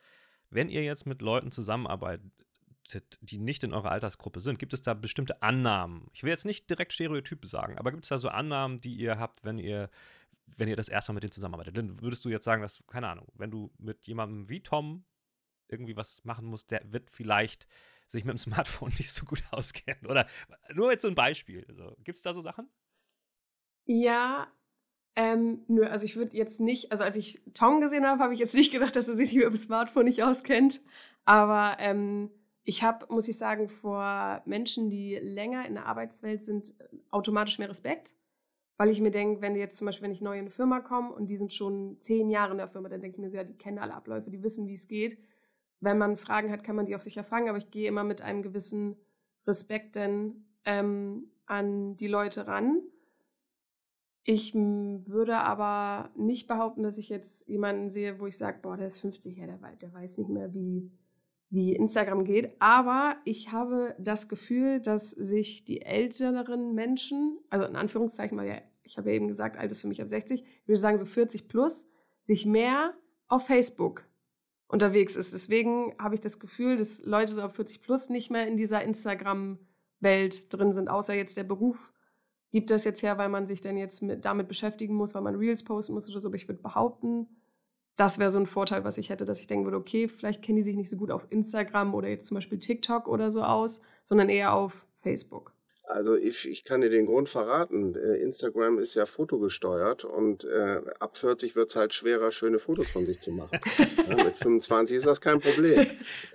wenn 0.50 0.69
ihr 0.69 0.84
jetzt 0.84 1.06
mit 1.06 1.22
Leuten 1.22 1.52
zusammenarbeitet, 1.52 2.31
die 3.22 3.38
nicht 3.38 3.64
in 3.64 3.74
eurer 3.74 3.92
Altersgruppe 3.92 4.40
sind, 4.40 4.60
gibt 4.60 4.74
es 4.74 4.81
da 4.81 4.94
bestimmte 4.94 5.42
Annahmen? 5.42 6.08
Ich 6.14 6.24
will 6.24 6.31
jetzt 6.31 6.46
nicht 6.46 6.69
direkt 6.69 6.94
Stereotype 6.94 7.46
sagen, 7.46 7.78
aber 7.78 7.92
gibt 7.92 8.06
es 8.06 8.10
da 8.10 8.18
so 8.18 8.30
Annahmen, 8.30 8.80
die 8.80 8.96
ihr 8.96 9.19
habt, 9.19 9.44
wenn 9.44 9.58
ihr 9.60 9.90
wenn 10.56 10.69
ihr 10.69 10.75
das 10.75 10.90
erste 10.90 11.12
Mal 11.12 11.16
mit 11.16 11.24
denen 11.24 11.31
zusammenarbeitet, 11.31 11.78
dann 11.78 12.02
würdest 12.02 12.24
du 12.24 12.30
jetzt 12.30 12.46
sagen, 12.46 12.62
dass, 12.62 12.81
keine 12.88 13.10
Ahnung, 13.10 13.28
wenn 13.36 13.52
du 13.52 13.72
mit 13.78 14.08
jemandem 14.08 14.48
wie 14.50 14.62
Tom 14.62 15.04
irgendwie 15.68 15.98
was 15.98 16.24
machen 16.24 16.46
musst, 16.46 16.72
der 16.72 16.81
wird 16.92 17.10
vielleicht 17.10 17.68
sich 18.08 18.24
mit 18.24 18.34
dem 18.34 18.38
Smartphone 18.54 18.94
nicht 18.98 19.12
so 19.12 19.25
gut 19.25 19.44
auskennen. 19.52 20.06
Oder 20.08 20.28
nur 20.74 20.92
jetzt 20.92 21.02
so 21.02 21.08
ein 21.08 21.16
Beispiel. 21.16 21.66
Also, 21.68 21.96
Gibt 22.04 22.16
es 22.16 22.22
da 22.22 22.34
so 22.34 22.42
Sachen? 22.42 22.69
Ja, 23.86 24.52
ähm, 25.18 25.64
nö, 25.68 25.84
also 25.84 26.06
ich 26.06 26.16
würde 26.16 26.38
jetzt 26.38 26.62
nicht, 26.62 26.92
also 26.92 27.04
als 27.04 27.16
ich 27.16 27.42
Tom 27.56 27.81
gesehen 27.81 28.06
habe, 28.06 28.24
habe 28.24 28.36
ich 28.36 28.40
jetzt 28.40 28.54
nicht 28.54 28.72
gedacht, 28.72 28.96
dass 28.96 29.08
er 29.08 29.16
sich 29.16 29.34
mit 29.34 29.46
dem 29.46 29.56
Smartphone 29.56 30.06
nicht 30.06 30.22
auskennt. 30.22 30.80
Aber 31.25 31.75
ähm, 31.80 32.30
ich 32.64 32.84
habe, 32.84 33.12
muss 33.12 33.28
ich 33.28 33.36
sagen, 33.36 33.68
vor 33.68 34.44
Menschen, 34.46 34.92
die 34.92 35.16
länger 35.16 35.66
in 35.66 35.74
der 35.74 35.88
Arbeitswelt 35.88 36.44
sind, 36.44 36.75
automatisch 37.10 37.58
mehr 37.58 37.68
Respekt. 37.68 38.16
Weil 38.78 38.92
ich 38.92 39.02
mir 39.02 39.10
denke, 39.10 39.42
wenn 39.42 39.56
jetzt 39.56 39.78
zum 39.78 39.86
Beispiel, 39.86 40.04
wenn 40.04 40.12
ich 40.12 40.22
neu 40.22 40.34
in 40.34 40.42
eine 40.42 40.50
Firma 40.52 40.81
komme 40.81 41.12
und 41.12 41.31
die 41.31 41.36
sind 41.36 41.52
schon 41.52 41.98
zehn 42.00 42.30
Jahre 42.30 42.52
in 42.52 42.60
der 42.60 42.68
Firma, 42.68 42.88
dann 42.88 43.02
denke 43.02 43.16
ich 43.16 43.22
mir 43.22 43.31
so, 43.31 43.38
ja, 43.38 43.44
die 43.44 43.58
kennen 43.58 43.80
alle 43.80 43.96
Abläufe, 43.96 44.30
die 44.30 44.44
wissen, 44.44 44.68
wie 44.68 44.75
es 44.75 44.88
geht. 44.88 45.18
Wenn 45.80 45.98
man 45.98 46.16
Fragen 46.16 46.52
hat, 46.52 46.64
kann 46.64 46.75
man 46.75 46.86
die 46.86 46.96
auch 46.96 47.02
sicher 47.02 47.24
fragen, 47.24 47.50
aber 47.50 47.58
ich 47.58 47.72
gehe 47.72 47.88
immer 47.88 48.04
mit 48.04 48.22
einem 48.22 48.44
gewissen 48.44 48.98
Respekt 49.48 49.96
denn 49.96 50.46
ähm, 50.64 51.31
an 51.48 51.98
die 51.98 52.08
Leute 52.08 52.46
ran. 52.46 52.84
Ich 54.29 54.53
würde 54.53 55.38
aber 55.38 56.12
nicht 56.18 56.50
behaupten, 56.50 56.83
dass 56.83 56.97
ich 56.97 57.07
jetzt 57.07 57.47
jemanden 57.47 57.91
sehe, 57.91 58.19
wo 58.19 58.27
ich 58.27 58.38
sage, 58.38 58.59
boah, 58.62 58.75
der 58.75 58.88
ist 58.88 59.00
50, 59.00 59.38
ja, 59.38 59.45
der, 59.45 59.57
der 59.81 59.94
weiß 59.94 60.18
nicht 60.18 60.29
mehr, 60.29 60.53
wie, 60.53 60.91
wie 61.50 61.74
Instagram 61.74 62.25
geht. 62.25 62.51
Aber 62.59 63.15
ich 63.24 63.53
habe 63.53 63.95
das 63.97 64.27
Gefühl, 64.27 64.81
dass 64.81 65.12
sich 65.12 65.63
die 65.63 65.81
älteren 65.81 66.75
Menschen, 66.75 67.39
also 67.50 67.65
in 67.68 67.77
Anführungszeichen, 67.77 68.38
weil 68.38 68.50
ja, 68.50 68.62
ich 68.83 68.97
habe 68.97 69.12
ja 69.12 69.15
eben 69.15 69.29
gesagt, 69.29 69.56
alt 69.56 69.71
ist 69.71 69.79
für 69.79 69.88
mich 69.88 70.01
ab 70.01 70.09
60, 70.09 70.44
ich 70.44 70.68
würde 70.68 70.80
sagen 70.80 70.97
so 70.97 71.06
40 71.06 71.47
plus, 71.47 71.88
sich 72.23 72.45
mehr 72.45 72.95
auf 73.30 73.47
Facebook 73.47 74.09
unterwegs 74.68 75.15
ist. 75.15 75.31
Deswegen 75.31 75.95
habe 75.97 76.15
ich 76.15 76.21
das 76.21 76.41
Gefühl, 76.41 76.75
dass 76.75 77.01
Leute 77.06 77.33
so 77.33 77.44
ab 77.44 77.56
40 77.56 77.81
plus 77.81 78.09
nicht 78.09 78.30
mehr 78.30 78.45
in 78.45 78.57
dieser 78.57 78.83
Instagram-Welt 78.83 80.53
drin 80.53 80.73
sind, 80.73 80.89
außer 80.89 81.13
jetzt 81.13 81.38
der 81.38 81.45
Beruf 81.45 81.94
gibt 82.51 82.71
das 82.71 82.83
jetzt 82.83 83.03
her, 83.03 83.17
weil 83.17 83.29
man 83.29 83.47
sich 83.47 83.61
dann 83.61 83.77
jetzt 83.77 84.01
mit, 84.01 84.25
damit 84.25 84.47
beschäftigen 84.47 84.95
muss, 84.95 85.15
weil 85.15 85.21
man 85.21 85.35
Reels 85.35 85.63
posten 85.63 85.94
muss 85.94 86.09
oder 86.09 86.19
so. 86.19 86.29
Aber 86.29 86.35
ich 86.38 86.47
würde 86.47 86.61
behaupten, 86.61 87.27
das 87.97 88.19
wäre 88.19 88.31
so 88.31 88.39
ein 88.39 88.45
Vorteil, 88.45 88.83
was 88.83 88.97
ich 88.97 89.09
hätte, 89.09 89.25
dass 89.25 89.39
ich 89.39 89.47
denken 89.47 89.65
würde, 89.65 89.77
okay, 89.77 90.07
vielleicht 90.07 90.44
kennen 90.44 90.57
die 90.57 90.61
sich 90.61 90.75
nicht 90.75 90.89
so 90.89 90.97
gut 90.97 91.11
auf 91.11 91.27
Instagram 91.29 91.95
oder 91.95 92.07
jetzt 92.07 92.27
zum 92.27 92.35
Beispiel 92.35 92.59
TikTok 92.59 93.07
oder 93.07 93.31
so 93.31 93.41
aus, 93.41 93.81
sondern 94.03 94.29
eher 94.29 94.53
auf 94.53 94.85
Facebook. 95.01 95.53
Also 95.88 96.15
ich, 96.15 96.47
ich 96.49 96.65
kann 96.65 96.81
dir 96.81 96.89
den 96.89 97.05
Grund 97.05 97.29
verraten. 97.29 97.95
Äh, 97.95 98.17
Instagram 98.17 98.77
ist 98.77 98.94
ja 98.95 99.05
fotogesteuert 99.05 100.03
und 100.03 100.44
äh, 100.44 100.81
ab 100.99 101.15
40 101.15 101.55
wird 101.55 101.69
es 101.69 101.77
halt 101.77 101.94
schwerer, 101.94 102.31
schöne 102.31 102.59
Fotos 102.59 102.89
von 102.89 103.05
sich 103.05 103.21
zu 103.21 103.31
machen. 103.31 103.57
ja, 104.09 104.23
mit 104.23 104.35
25 104.38 104.97
ist 104.97 105.07
das 105.07 105.21
kein 105.21 105.39
Problem. 105.39 105.88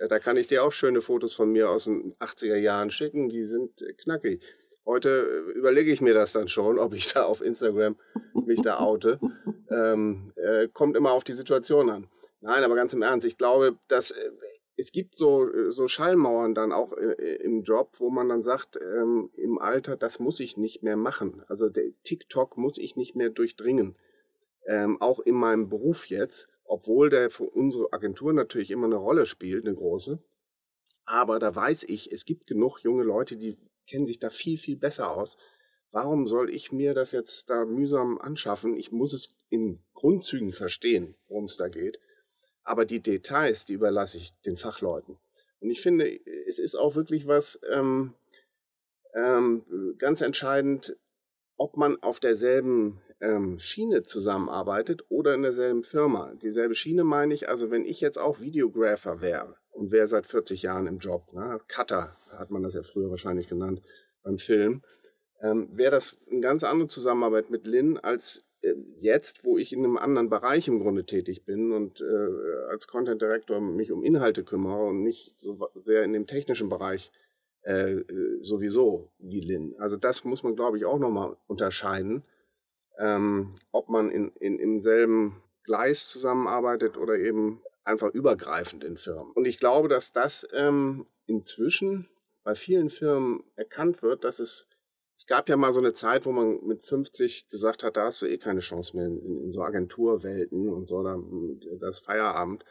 Da 0.09 0.17
kann 0.17 0.37
ich 0.37 0.47
dir 0.47 0.63
auch 0.63 0.71
schöne 0.71 1.01
Fotos 1.01 1.35
von 1.35 1.51
mir 1.51 1.69
aus 1.69 1.83
den 1.83 2.15
80er 2.15 2.55
Jahren 2.55 2.89
schicken, 2.89 3.29
die 3.29 3.45
sind 3.45 3.79
äh, 3.83 3.93
knackig. 3.93 4.41
Heute 4.85 5.09
äh, 5.09 5.51
überlege 5.51 5.91
ich 5.91 6.01
mir 6.01 6.13
das 6.13 6.33
dann 6.33 6.47
schon, 6.47 6.79
ob 6.79 6.93
ich 6.93 7.07
da 7.13 7.25
auf 7.25 7.41
Instagram 7.41 7.95
mich 8.33 8.61
da 8.61 8.79
oute. 8.79 9.19
Ähm, 9.69 10.31
äh, 10.35 10.67
kommt 10.67 10.97
immer 10.97 11.11
auf 11.11 11.23
die 11.23 11.33
Situation 11.33 11.89
an. 11.89 12.07
Nein, 12.41 12.63
aber 12.63 12.75
ganz 12.75 12.93
im 12.93 13.01
Ernst, 13.01 13.25
ich 13.25 13.37
glaube, 13.37 13.77
dass 13.87 14.11
äh, 14.11 14.31
es 14.75 14.91
gibt 14.91 15.15
so, 15.15 15.47
äh, 15.49 15.71
so 15.71 15.87
Schallmauern 15.87 16.53
dann 16.53 16.71
auch 16.71 16.93
äh, 16.93 17.35
im 17.37 17.63
Job, 17.63 17.91
wo 17.99 18.09
man 18.09 18.27
dann 18.29 18.41
sagt, 18.41 18.77
ähm, 18.77 19.29
im 19.37 19.59
Alter, 19.59 19.95
das 19.95 20.19
muss 20.19 20.39
ich 20.39 20.57
nicht 20.57 20.83
mehr 20.83 20.97
machen. 20.97 21.43
Also 21.47 21.69
der 21.69 21.85
TikTok 22.03 22.57
muss 22.57 22.77
ich 22.77 22.95
nicht 22.95 23.15
mehr 23.15 23.29
durchdringen. 23.29 23.95
Ähm, 24.65 25.01
auch 25.01 25.19
in 25.19 25.35
meinem 25.35 25.69
Beruf 25.69 26.07
jetzt, 26.07 26.47
obwohl 26.65 27.09
der 27.09 27.29
für 27.29 27.43
unsere 27.43 27.91
Agentur 27.91 28.33
natürlich 28.33 28.71
immer 28.71 28.85
eine 28.85 28.95
Rolle 28.95 29.25
spielt, 29.25 29.65
eine 29.65 29.75
große. 29.75 30.23
Aber 31.05 31.39
da 31.39 31.53
weiß 31.53 31.83
ich, 31.83 32.11
es 32.11 32.25
gibt 32.25 32.47
genug 32.47 32.79
junge 32.79 33.03
Leute, 33.03 33.35
die 33.35 33.57
kennen 33.87 34.07
sich 34.07 34.19
da 34.19 34.29
viel, 34.29 34.57
viel 34.57 34.77
besser 34.77 35.11
aus. 35.11 35.37
Warum 35.91 36.27
soll 36.27 36.49
ich 36.49 36.71
mir 36.71 36.93
das 36.93 37.11
jetzt 37.11 37.49
da 37.49 37.65
mühsam 37.65 38.17
anschaffen? 38.17 38.75
Ich 38.75 38.91
muss 38.91 39.13
es 39.13 39.35
in 39.49 39.83
Grundzügen 39.93 40.51
verstehen, 40.51 41.15
worum 41.27 41.45
es 41.45 41.57
da 41.57 41.67
geht. 41.67 41.99
Aber 42.63 42.85
die 42.85 42.99
Details, 42.99 43.65
die 43.65 43.73
überlasse 43.73 44.17
ich 44.17 44.33
den 44.41 44.57
Fachleuten. 44.57 45.19
Und 45.59 45.69
ich 45.69 45.81
finde, 45.81 46.09
es 46.47 46.59
ist 46.59 46.75
auch 46.75 46.95
wirklich 46.95 47.27
was 47.27 47.59
ähm, 47.71 48.15
ähm, 49.13 49.95
ganz 49.99 50.21
entscheidend, 50.21 50.97
ob 51.57 51.77
man 51.77 52.01
auf 52.01 52.19
derselben 52.19 53.01
ähm, 53.21 53.59
Schiene 53.59 54.03
zusammenarbeitet 54.03 55.05
oder 55.09 55.35
in 55.35 55.43
derselben 55.43 55.83
Firma. 55.83 56.33
Dieselbe 56.41 56.75
Schiene 56.75 57.03
meine 57.03 57.33
ich, 57.33 57.47
also 57.49 57.69
wenn 57.69 57.85
ich 57.85 58.01
jetzt 58.01 58.17
auch 58.17 58.39
Videographer 58.39 59.21
wäre 59.21 59.57
und 59.73 59.91
wäre 59.91 60.07
seit 60.07 60.25
40 60.25 60.63
Jahren 60.63 60.87
im 60.87 60.99
Job, 60.99 61.33
ne, 61.33 61.59
Cutter 61.67 62.15
hat 62.29 62.51
man 62.51 62.63
das 62.63 62.73
ja 62.73 62.83
früher 62.83 63.09
wahrscheinlich 63.09 63.47
genannt 63.47 63.81
beim 64.23 64.37
Film, 64.37 64.81
ähm, 65.41 65.69
wäre 65.73 65.91
das 65.91 66.17
eine 66.29 66.39
ganz 66.39 66.63
andere 66.63 66.87
Zusammenarbeit 66.87 67.49
mit 67.49 67.67
Lynn 67.67 67.97
als 67.97 68.45
äh, 68.61 68.73
jetzt, 68.99 69.43
wo 69.43 69.57
ich 69.57 69.73
in 69.73 69.83
einem 69.83 69.97
anderen 69.97 70.29
Bereich 70.29 70.67
im 70.67 70.79
Grunde 70.79 71.05
tätig 71.05 71.45
bin 71.45 71.73
und 71.73 72.01
äh, 72.01 72.69
als 72.69 72.87
Content 72.87 73.21
Director 73.21 73.59
mich 73.59 73.91
um 73.91 74.03
Inhalte 74.03 74.43
kümmere 74.43 74.85
und 74.85 75.03
nicht 75.03 75.35
so 75.39 75.69
sehr 75.83 76.03
in 76.03 76.13
dem 76.13 76.27
technischen 76.27 76.69
Bereich 76.69 77.11
äh, 77.65 77.93
äh, 77.93 78.39
sowieso 78.41 79.11
wie 79.19 79.41
Lynn. 79.41 79.75
Also 79.77 79.97
das 79.97 80.23
muss 80.23 80.43
man, 80.43 80.55
glaube 80.55 80.77
ich, 80.77 80.85
auch 80.85 80.99
nochmal 80.99 81.37
unterscheiden, 81.47 82.23
ähm, 82.97 83.55
ob 83.71 83.89
man 83.89 84.11
in, 84.11 84.31
in, 84.39 84.59
im 84.59 84.79
selben 84.81 85.41
Gleis 85.63 86.07
zusammenarbeitet 86.09 86.97
oder 86.97 87.17
eben 87.17 87.61
einfach 87.83 88.09
übergreifend 88.13 88.83
in 88.83 88.97
Firmen. 88.97 89.31
Und 89.33 89.45
ich 89.45 89.59
glaube, 89.59 89.87
dass 89.87 90.11
das 90.11 90.47
ähm, 90.53 91.05
inzwischen 91.25 92.09
bei 92.43 92.55
vielen 92.55 92.89
Firmen 92.89 93.43
erkannt 93.55 94.01
wird, 94.01 94.23
dass 94.23 94.39
es 94.39 94.67
es 95.15 95.27
gab 95.27 95.47
ja 95.47 95.55
mal 95.55 95.71
so 95.71 95.79
eine 95.79 95.93
Zeit, 95.93 96.25
wo 96.25 96.31
man 96.31 96.65
mit 96.65 96.85
50 96.85 97.49
gesagt 97.49 97.83
hat, 97.83 97.97
da 97.97 98.05
hast 98.05 98.21
du 98.21 98.25
eh 98.25 98.37
keine 98.37 98.59
Chance 98.59 98.95
mehr 98.97 99.05
in, 99.05 99.43
in 99.45 99.53
so 99.53 99.61
Agenturwelten 99.61 100.69
und 100.69 100.87
so, 100.87 101.03
da, 101.03 101.17
das 101.79 101.99
Feierabend. 101.99 102.65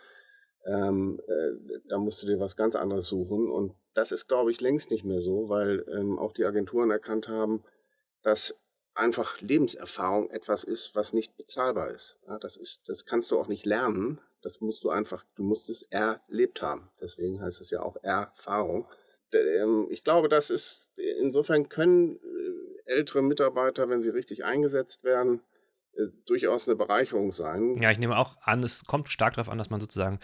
Ähm, 0.67 1.21
äh, 1.27 1.79
da 1.89 1.99
musst 1.99 2.23
du 2.23 2.27
dir 2.27 2.39
was 2.41 2.57
ganz 2.57 2.77
anderes 2.77 3.07
suchen. 3.07 3.51
Und 3.51 3.75
das 3.95 4.13
ist, 4.13 4.29
glaube 4.29 4.51
ich, 4.51 4.61
längst 4.61 4.91
nicht 4.91 5.05
mehr 5.05 5.21
so, 5.21 5.49
weil 5.49 5.85
ähm, 5.97 6.19
auch 6.19 6.33
die 6.33 6.45
Agenturen 6.45 6.91
erkannt 6.91 7.29
haben, 7.29 7.65
dass 8.23 8.61
einfach 8.95 9.41
Lebenserfahrung 9.41 10.31
etwas 10.31 10.65
ist, 10.65 10.95
was 10.95 11.13
nicht 11.13 11.37
bezahlbar 11.37 11.91
ist. 11.91 12.19
Ja, 12.27 12.39
das 12.39 12.57
ist, 12.57 12.89
das 12.89 13.07
kannst 13.07 13.31
du 13.31 13.39
auch 13.39 13.49
nicht 13.49 13.65
lernen. 13.65 14.21
Das 14.43 14.61
musst 14.61 14.85
du 14.85 14.91
einfach, 14.91 15.25
du 15.37 15.43
musst 15.43 15.71
es 15.71 15.83
erlebt 15.85 16.63
haben. 16.63 16.91
Deswegen 17.01 17.41
heißt 17.41 17.61
es 17.61 17.71
ja 17.71 17.83
auch 17.83 17.97
Erfahrung. 18.03 18.87
Ähm, 19.33 19.87
ich 19.91 20.05
glaube, 20.05 20.29
das 20.29 20.51
ist, 20.51 20.93
insofern 21.21 21.69
können 21.69 22.17
äh, 22.17 22.91
ältere 22.93 23.23
Mitarbeiter, 23.23 23.89
wenn 23.89 24.03
sie 24.03 24.11
richtig 24.11 24.45
eingesetzt 24.45 25.05
werden, 25.05 25.41
äh, 25.95 26.07
durchaus 26.27 26.69
eine 26.69 26.77
Bereicherung 26.77 27.33
sein. 27.33 27.81
Ja, 27.81 27.91
ich 27.91 27.99
nehme 27.99 28.19
auch 28.19 28.37
an, 28.43 28.63
es 28.63 28.85
kommt 28.85 29.09
stark 29.09 29.35
darauf 29.35 29.51
an, 29.51 29.59
dass 29.59 29.71
man 29.71 29.81
sozusagen 29.81 30.19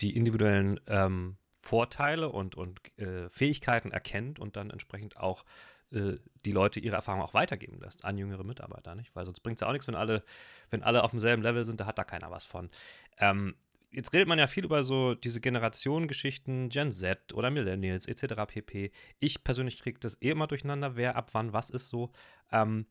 die 0.00 0.16
individuellen 0.16 0.80
ähm, 0.86 1.36
Vorteile 1.54 2.30
und, 2.30 2.56
und 2.56 2.80
äh, 2.98 3.28
Fähigkeiten 3.28 3.90
erkennt 3.90 4.38
und 4.38 4.56
dann 4.56 4.70
entsprechend 4.70 5.18
auch 5.18 5.44
äh, 5.92 6.18
die 6.44 6.52
Leute 6.52 6.80
ihre 6.80 6.96
Erfahrung 6.96 7.22
auch 7.22 7.34
weitergeben 7.34 7.80
lässt 7.80 8.04
an 8.04 8.18
jüngere 8.18 8.44
Mitarbeiter, 8.44 8.94
nicht? 8.94 9.14
Weil 9.14 9.24
sonst 9.24 9.40
bringt 9.40 9.56
es 9.56 9.60
ja 9.60 9.68
auch 9.68 9.72
nichts, 9.72 9.86
wenn 9.86 9.94
alle, 9.94 10.22
wenn 10.70 10.82
alle 10.82 11.02
auf 11.02 11.10
demselben 11.10 11.42
Level 11.42 11.64
sind, 11.64 11.80
da 11.80 11.86
hat 11.86 11.98
da 11.98 12.04
keiner 12.04 12.30
was 12.30 12.44
von. 12.44 12.70
Ähm, 13.18 13.54
jetzt 13.90 14.12
redet 14.12 14.28
man 14.28 14.38
ja 14.38 14.46
viel 14.46 14.64
über 14.64 14.82
so 14.82 15.14
diese 15.14 15.40
Generationengeschichten, 15.40 16.68
Gen 16.68 16.92
Z 16.92 17.32
oder 17.32 17.50
Millennials 17.50 18.06
etc. 18.06 18.34
pp. 18.46 18.92
Ich 19.18 19.44
persönlich 19.44 19.80
kriege 19.80 19.98
das 20.00 20.20
eh 20.22 20.30
immer 20.30 20.46
durcheinander, 20.46 20.96
wer 20.96 21.16
ab 21.16 21.30
wann 21.32 21.52
was 21.52 21.70
ist 21.70 21.88
so. 21.88 22.10
Ähm, 22.52 22.86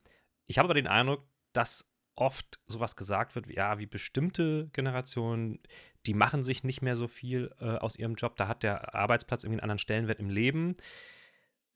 ich 0.47 0.57
habe 0.57 0.67
aber 0.67 0.73
den 0.73 0.87
Eindruck, 0.87 1.23
dass 1.53 1.89
oft 2.15 2.59
sowas 2.65 2.95
gesagt 2.95 3.35
wird, 3.35 3.47
ja, 3.47 3.77
wie 3.79 3.85
bestimmte 3.85 4.69
Generationen, 4.73 5.59
die 6.05 6.13
machen 6.13 6.43
sich 6.43 6.63
nicht 6.63 6.81
mehr 6.81 6.95
so 6.95 7.07
viel 7.07 7.51
äh, 7.59 7.77
aus 7.77 7.95
ihrem 7.95 8.15
Job, 8.15 8.35
da 8.37 8.47
hat 8.47 8.63
der 8.63 8.95
Arbeitsplatz 8.95 9.43
irgendwie 9.43 9.59
einen 9.59 9.69
anderen 9.69 9.79
Stellenwert 9.79 10.19
im 10.19 10.29
Leben. 10.29 10.77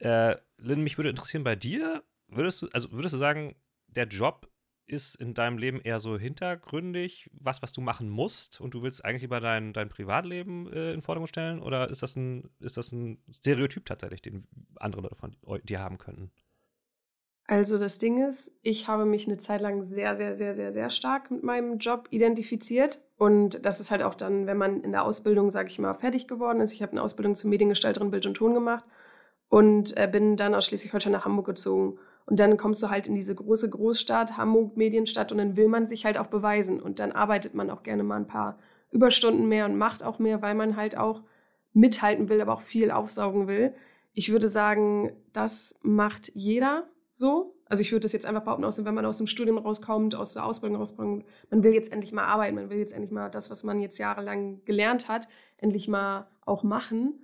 Äh, 0.01 0.35
Lynn, 0.57 0.81
mich 0.81 0.97
würde 0.97 1.09
interessieren, 1.09 1.43
bei 1.43 1.55
dir, 1.55 2.03
würdest 2.27 2.61
du, 2.61 2.67
also 2.73 2.91
würdest 2.91 3.13
du 3.13 3.19
sagen, 3.19 3.55
der 3.87 4.07
Job 4.07 4.49
ist 4.87 5.15
in 5.15 5.33
deinem 5.33 5.57
Leben 5.57 5.79
eher 5.79 5.99
so 5.99 6.17
hintergründig, 6.17 7.29
was, 7.33 7.61
was 7.61 7.71
du 7.71 7.81
machen 7.81 8.09
musst 8.09 8.59
und 8.59 8.73
du 8.73 8.81
willst 8.81 9.05
eigentlich 9.05 9.21
lieber 9.21 9.39
dein, 9.39 9.73
dein 9.73 9.89
Privatleben 9.89 10.71
äh, 10.73 10.93
in 10.93 11.01
Forderung 11.01 11.27
stellen? 11.27 11.61
Oder 11.61 11.89
ist 11.89 12.01
das, 12.01 12.15
ein, 12.15 12.49
ist 12.59 12.77
das 12.77 12.91
ein 12.91 13.19
Stereotyp 13.31 13.85
tatsächlich, 13.85 14.21
den 14.21 14.47
andere 14.77 15.03
Leute 15.03 15.15
von 15.15 15.35
dir 15.63 15.79
haben 15.79 15.97
könnten? 15.97 16.31
Also 17.45 17.77
das 17.77 17.99
Ding 17.99 18.25
ist, 18.25 18.57
ich 18.63 18.87
habe 18.87 19.05
mich 19.05 19.27
eine 19.27 19.37
Zeit 19.37 19.61
lang 19.61 19.83
sehr, 19.83 20.15
sehr, 20.15 20.35
sehr, 20.35 20.55
sehr, 20.55 20.71
sehr 20.71 20.89
stark 20.89 21.29
mit 21.31 21.43
meinem 21.43 21.77
Job 21.77 22.07
identifiziert. 22.09 23.01
Und 23.17 23.65
das 23.65 23.79
ist 23.79 23.91
halt 23.91 24.01
auch 24.01 24.15
dann, 24.15 24.47
wenn 24.47 24.57
man 24.57 24.81
in 24.81 24.93
der 24.93 25.03
Ausbildung, 25.03 25.51
sage 25.51 25.69
ich 25.69 25.77
mal, 25.77 25.93
fertig 25.93 26.27
geworden 26.27 26.61
ist. 26.61 26.73
Ich 26.73 26.81
habe 26.81 26.93
eine 26.93 27.03
Ausbildung 27.03 27.35
zur 27.35 27.49
Mediengestalterin 27.49 28.09
Bild 28.09 28.25
und 28.25 28.35
Ton 28.35 28.53
gemacht 28.53 28.85
und 29.51 29.97
äh, 29.97 30.07
bin 30.09 30.37
dann 30.37 30.55
aus 30.55 30.65
Schleswig-Holstein 30.65 31.11
nach 31.11 31.25
Hamburg 31.25 31.45
gezogen. 31.45 31.99
Und 32.25 32.39
dann 32.39 32.55
kommst 32.55 32.81
du 32.81 32.89
halt 32.89 33.07
in 33.07 33.15
diese 33.15 33.35
große 33.35 33.69
Großstadt, 33.69 34.37
Hamburg, 34.37 34.77
Medienstadt, 34.77 35.33
und 35.33 35.39
dann 35.39 35.57
will 35.57 35.67
man 35.67 35.87
sich 35.87 36.05
halt 36.05 36.17
auch 36.17 36.27
beweisen. 36.27 36.81
Und 36.81 36.99
dann 36.99 37.11
arbeitet 37.11 37.53
man 37.53 37.69
auch 37.69 37.83
gerne 37.83 38.03
mal 38.03 38.15
ein 38.15 38.27
paar 38.27 38.57
Überstunden 38.91 39.49
mehr 39.49 39.65
und 39.65 39.77
macht 39.77 40.03
auch 40.03 40.19
mehr, 40.19 40.41
weil 40.41 40.55
man 40.55 40.77
halt 40.77 40.97
auch 40.97 41.21
mithalten 41.73 42.29
will, 42.29 42.39
aber 42.39 42.53
auch 42.53 42.61
viel 42.61 42.91
aufsaugen 42.91 43.47
will. 43.47 43.73
Ich 44.13 44.31
würde 44.31 44.47
sagen, 44.47 45.11
das 45.33 45.77
macht 45.83 46.31
jeder 46.33 46.87
so. 47.11 47.53
Also 47.65 47.81
ich 47.81 47.91
würde 47.91 48.03
das 48.03 48.13
jetzt 48.13 48.25
einfach 48.25 48.43
behaupten, 48.43 48.63
aus, 48.63 48.83
wenn 48.85 48.95
man 48.95 49.05
aus 49.05 49.17
dem 49.17 49.27
Studium 49.27 49.57
rauskommt, 49.57 50.15
aus 50.15 50.33
der 50.33 50.45
Ausbildung 50.45 50.77
rauskommt, 50.77 51.25
man 51.49 51.63
will 51.63 51.73
jetzt 51.73 51.91
endlich 51.91 52.13
mal 52.13 52.25
arbeiten, 52.25 52.55
man 52.55 52.69
will 52.69 52.77
jetzt 52.77 52.93
endlich 52.93 53.11
mal 53.11 53.29
das, 53.29 53.51
was 53.51 53.65
man 53.65 53.81
jetzt 53.81 53.97
jahrelang 53.97 54.63
gelernt 54.63 55.09
hat, 55.09 55.27
endlich 55.57 55.89
mal 55.89 56.27
auch 56.45 56.63
machen. 56.63 57.15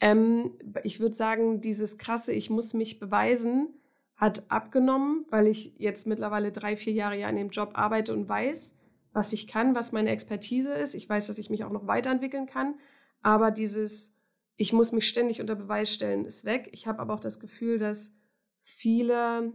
Ähm, 0.00 0.52
ich 0.82 1.00
würde 1.00 1.14
sagen, 1.14 1.60
dieses 1.60 1.98
krasse, 1.98 2.32
ich 2.32 2.50
muss 2.50 2.74
mich 2.74 2.98
beweisen, 2.98 3.68
hat 4.16 4.50
abgenommen, 4.50 5.26
weil 5.30 5.46
ich 5.46 5.74
jetzt 5.78 6.06
mittlerweile 6.06 6.52
drei, 6.52 6.76
vier 6.76 6.92
Jahre 6.92 7.18
ja 7.18 7.28
in 7.28 7.36
dem 7.36 7.50
Job 7.50 7.72
arbeite 7.74 8.14
und 8.14 8.28
weiß, 8.28 8.78
was 9.12 9.32
ich 9.32 9.46
kann, 9.46 9.74
was 9.74 9.92
meine 9.92 10.10
Expertise 10.10 10.72
ist. 10.72 10.94
Ich 10.94 11.08
weiß, 11.08 11.26
dass 11.26 11.38
ich 11.38 11.50
mich 11.50 11.64
auch 11.64 11.70
noch 11.70 11.86
weiterentwickeln 11.86 12.46
kann. 12.46 12.74
Aber 13.22 13.50
dieses, 13.50 14.16
ich 14.56 14.72
muss 14.72 14.92
mich 14.92 15.08
ständig 15.08 15.40
unter 15.40 15.54
Beweis 15.54 15.92
stellen, 15.92 16.26
ist 16.26 16.44
weg. 16.44 16.68
Ich 16.72 16.86
habe 16.86 17.00
aber 17.00 17.14
auch 17.14 17.20
das 17.20 17.40
Gefühl, 17.40 17.78
dass 17.78 18.16
viele 18.58 19.52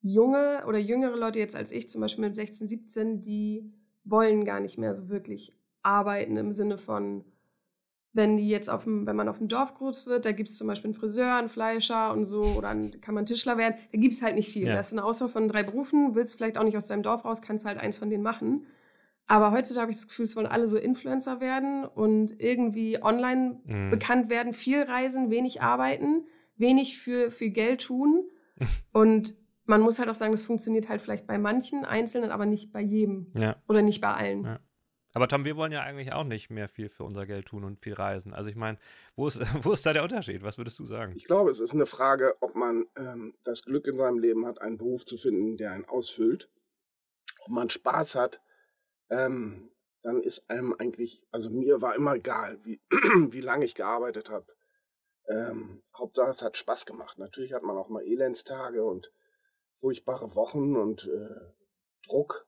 junge 0.00 0.64
oder 0.66 0.78
jüngere 0.78 1.16
Leute 1.16 1.38
jetzt 1.38 1.56
als 1.56 1.72
ich, 1.72 1.88
zum 1.88 2.00
Beispiel 2.00 2.24
mit 2.24 2.34
16, 2.34 2.68
17, 2.68 3.20
die 3.20 3.72
wollen 4.04 4.44
gar 4.44 4.60
nicht 4.60 4.78
mehr 4.78 4.94
so 4.94 5.08
wirklich 5.08 5.50
arbeiten 5.82 6.36
im 6.36 6.52
Sinne 6.52 6.78
von, 6.78 7.24
wenn 8.16 8.38
die 8.38 8.48
jetzt 8.48 8.68
auf 8.68 8.84
dem, 8.84 9.06
wenn 9.06 9.14
man 9.14 9.28
auf 9.28 9.38
dem 9.38 9.48
Dorf 9.48 9.74
groß 9.74 10.06
wird, 10.06 10.24
da 10.24 10.32
gibt 10.32 10.48
es 10.48 10.56
zum 10.56 10.66
Beispiel 10.66 10.88
einen 10.88 10.98
Friseur, 10.98 11.34
einen 11.34 11.48
Fleischer 11.48 12.12
und 12.12 12.26
so, 12.26 12.42
oder 12.42 12.70
einen, 12.70 13.00
kann 13.00 13.14
man 13.14 13.26
Tischler 13.26 13.58
werden, 13.58 13.76
da 13.92 13.98
gibt 13.98 14.14
es 14.14 14.22
halt 14.22 14.34
nicht 14.34 14.50
viel. 14.50 14.66
Ja. 14.66 14.74
Das 14.74 14.88
ist 14.88 14.94
eine 14.94 15.04
Auswahl 15.04 15.28
von 15.28 15.48
drei 15.48 15.62
Berufen, 15.62 16.14
willst 16.14 16.36
vielleicht 16.36 16.58
auch 16.58 16.64
nicht 16.64 16.76
aus 16.76 16.88
deinem 16.88 17.02
Dorf 17.02 17.24
raus, 17.24 17.42
kannst 17.42 17.66
halt 17.66 17.78
eins 17.78 17.98
von 17.98 18.10
denen 18.10 18.22
machen. 18.22 18.66
Aber 19.26 19.52
heutzutage 19.52 19.82
habe 19.82 19.90
ich 19.90 19.98
das 19.98 20.08
Gefühl, 20.08 20.24
es 20.24 20.36
wollen 20.36 20.46
alle 20.46 20.66
so 20.66 20.78
Influencer 20.78 21.40
werden 21.40 21.84
und 21.84 22.40
irgendwie 22.40 23.02
online 23.02 23.60
mhm. 23.64 23.90
bekannt 23.90 24.30
werden, 24.30 24.54
viel 24.54 24.82
reisen, 24.82 25.30
wenig 25.30 25.60
arbeiten, 25.62 26.26
wenig 26.56 26.98
für 26.98 27.30
viel 27.30 27.50
Geld 27.50 27.82
tun. 27.82 28.24
und 28.92 29.34
man 29.66 29.80
muss 29.80 29.98
halt 29.98 30.08
auch 30.08 30.14
sagen, 30.14 30.32
das 30.32 30.44
funktioniert 30.44 30.88
halt 30.88 31.02
vielleicht 31.02 31.26
bei 31.26 31.38
manchen 31.38 31.84
Einzelnen, 31.84 32.30
aber 32.30 32.46
nicht 32.46 32.72
bei 32.72 32.80
jedem. 32.80 33.32
Ja. 33.36 33.56
Oder 33.68 33.82
nicht 33.82 34.00
bei 34.00 34.14
allen. 34.14 34.44
Ja. 34.44 34.60
Aber 35.16 35.28
Tom, 35.28 35.46
wir 35.46 35.56
wollen 35.56 35.72
ja 35.72 35.80
eigentlich 35.80 36.12
auch 36.12 36.24
nicht 36.24 36.50
mehr 36.50 36.68
viel 36.68 36.90
für 36.90 37.02
unser 37.02 37.24
Geld 37.24 37.46
tun 37.46 37.64
und 37.64 37.80
viel 37.80 37.94
reisen. 37.94 38.34
Also 38.34 38.50
ich 38.50 38.54
meine, 38.54 38.76
wo 39.14 39.26
ist, 39.26 39.40
wo 39.64 39.72
ist 39.72 39.86
da 39.86 39.94
der 39.94 40.02
Unterschied? 40.02 40.42
Was 40.42 40.58
würdest 40.58 40.78
du 40.78 40.84
sagen? 40.84 41.14
Ich 41.16 41.24
glaube, 41.24 41.50
es 41.50 41.58
ist 41.58 41.72
eine 41.72 41.86
Frage, 41.86 42.36
ob 42.40 42.54
man 42.54 42.84
ähm, 42.96 43.34
das 43.42 43.64
Glück 43.64 43.86
in 43.86 43.96
seinem 43.96 44.18
Leben 44.18 44.44
hat, 44.44 44.60
einen 44.60 44.76
Beruf 44.76 45.06
zu 45.06 45.16
finden, 45.16 45.56
der 45.56 45.72
einen 45.72 45.86
ausfüllt. 45.86 46.50
Ob 47.40 47.48
man 47.48 47.70
Spaß 47.70 48.14
hat, 48.14 48.42
ähm, 49.08 49.70
dann 50.02 50.22
ist 50.22 50.50
einem 50.50 50.74
eigentlich, 50.78 51.22
also 51.30 51.48
mir 51.48 51.80
war 51.80 51.94
immer 51.94 52.16
egal, 52.16 52.62
wie, 52.64 52.82
wie 52.90 53.40
lange 53.40 53.64
ich 53.64 53.74
gearbeitet 53.74 54.28
habe. 54.28 54.54
Ähm, 55.28 55.82
Hauptsache, 55.96 56.28
es 56.28 56.42
hat 56.42 56.58
Spaß 56.58 56.84
gemacht. 56.84 57.16
Natürlich 57.16 57.54
hat 57.54 57.62
man 57.62 57.78
auch 57.78 57.88
mal 57.88 58.04
Elendstage 58.04 58.84
und 58.84 59.10
furchtbare 59.80 60.34
Wochen 60.34 60.76
und 60.76 61.06
äh, 61.06 61.54
Druck. 62.06 62.46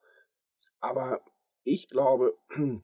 Aber 0.81 1.23
ich 1.65 1.89
glaube, 1.89 2.37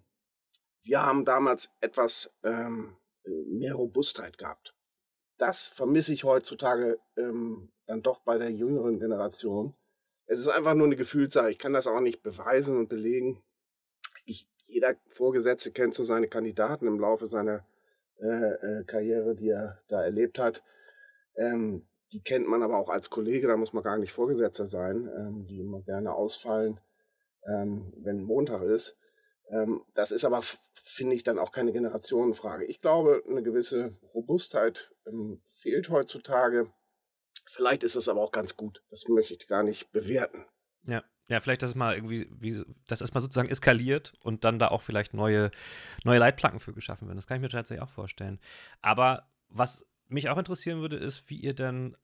wir 0.82 1.02
haben 1.02 1.24
damals 1.24 1.70
etwas 1.80 2.32
ähm, 2.42 2.96
mehr 3.24 3.74
Robustheit 3.74 4.38
gehabt. 4.38 4.74
Das 5.38 5.68
vermisse 5.68 6.12
ich 6.12 6.24
heutzutage 6.24 6.98
ähm, 7.16 7.72
dann 7.86 8.02
doch 8.02 8.20
bei 8.20 8.38
der 8.38 8.50
jüngeren 8.50 9.00
Generation. 9.00 9.74
Es 10.26 10.38
ist 10.38 10.48
einfach 10.48 10.74
nur 10.74 10.86
eine 10.86 10.96
Gefühlssache. 10.96 11.50
Ich 11.50 11.58
kann 11.58 11.72
das 11.72 11.86
auch 11.86 12.00
nicht 12.00 12.22
beweisen 12.22 12.78
und 12.78 12.88
belegen. 12.88 13.42
Ich, 14.24 14.48
jeder 14.66 14.94
Vorgesetzte 15.08 15.70
kennt 15.70 15.94
so 15.94 16.02
seine 16.02 16.28
Kandidaten 16.28 16.86
im 16.86 17.00
Laufe 17.00 17.26
seiner 17.26 17.66
äh, 18.20 18.26
äh, 18.26 18.84
Karriere, 18.84 19.34
die 19.34 19.48
er 19.50 19.82
da 19.88 20.02
erlebt 20.02 20.38
hat. 20.38 20.62
Ähm, 21.36 21.86
die 22.12 22.22
kennt 22.22 22.48
man 22.48 22.62
aber 22.62 22.78
auch 22.78 22.90
als 22.90 23.10
Kollege, 23.10 23.48
da 23.48 23.56
muss 23.56 23.72
man 23.72 23.82
gar 23.82 23.98
nicht 23.98 24.12
Vorgesetzter 24.12 24.66
sein, 24.66 25.10
ähm, 25.18 25.46
die 25.46 25.58
immer 25.58 25.82
gerne 25.82 26.14
ausfallen 26.14 26.78
ähm, 27.46 27.92
wenn 27.96 28.22
Montag 28.22 28.62
ist. 28.62 28.96
Ähm, 29.48 29.82
das 29.94 30.12
ist 30.12 30.24
aber, 30.24 30.42
finde 30.72 31.14
ich, 31.14 31.22
dann 31.22 31.38
auch 31.38 31.52
keine 31.52 31.72
Generationenfrage. 31.72 32.64
Ich 32.64 32.80
glaube, 32.80 33.22
eine 33.28 33.42
gewisse 33.42 33.96
Robustheit 34.14 34.92
ähm, 35.06 35.42
fehlt 35.58 35.90
heutzutage. 35.90 36.72
Vielleicht 37.46 37.84
ist 37.84 37.94
es 37.94 38.08
aber 38.08 38.20
auch 38.20 38.32
ganz 38.32 38.56
gut. 38.56 38.82
Das 38.90 39.06
möchte 39.08 39.34
ich 39.34 39.46
gar 39.46 39.62
nicht 39.62 39.92
bewerten. 39.92 40.44
Ja. 40.86 41.02
Ja, 41.28 41.40
vielleicht, 41.40 41.62
dass 41.62 41.70
es 41.70 41.74
mal 41.74 41.94
irgendwie, 41.94 42.28
wie, 42.38 42.62
dass 42.86 43.00
es 43.00 43.14
mal 43.14 43.20
sozusagen 43.20 43.48
eskaliert 43.48 44.12
und 44.20 44.44
dann 44.44 44.58
da 44.58 44.68
auch 44.68 44.82
vielleicht 44.82 45.14
neue, 45.14 45.50
neue 46.04 46.18
Leitplanken 46.18 46.60
für 46.60 46.74
geschaffen 46.74 47.08
werden. 47.08 47.16
Das 47.16 47.26
kann 47.26 47.36
ich 47.36 47.40
mir 47.40 47.48
tatsächlich 47.48 47.82
auch 47.82 47.88
vorstellen. 47.88 48.38
Aber 48.82 49.30
was 49.48 49.86
mich 50.08 50.28
auch 50.28 50.36
interessieren 50.36 50.80
würde, 50.80 50.96
ist, 50.96 51.30
wie 51.30 51.36
ihr 51.36 51.54
denn, 51.54 51.96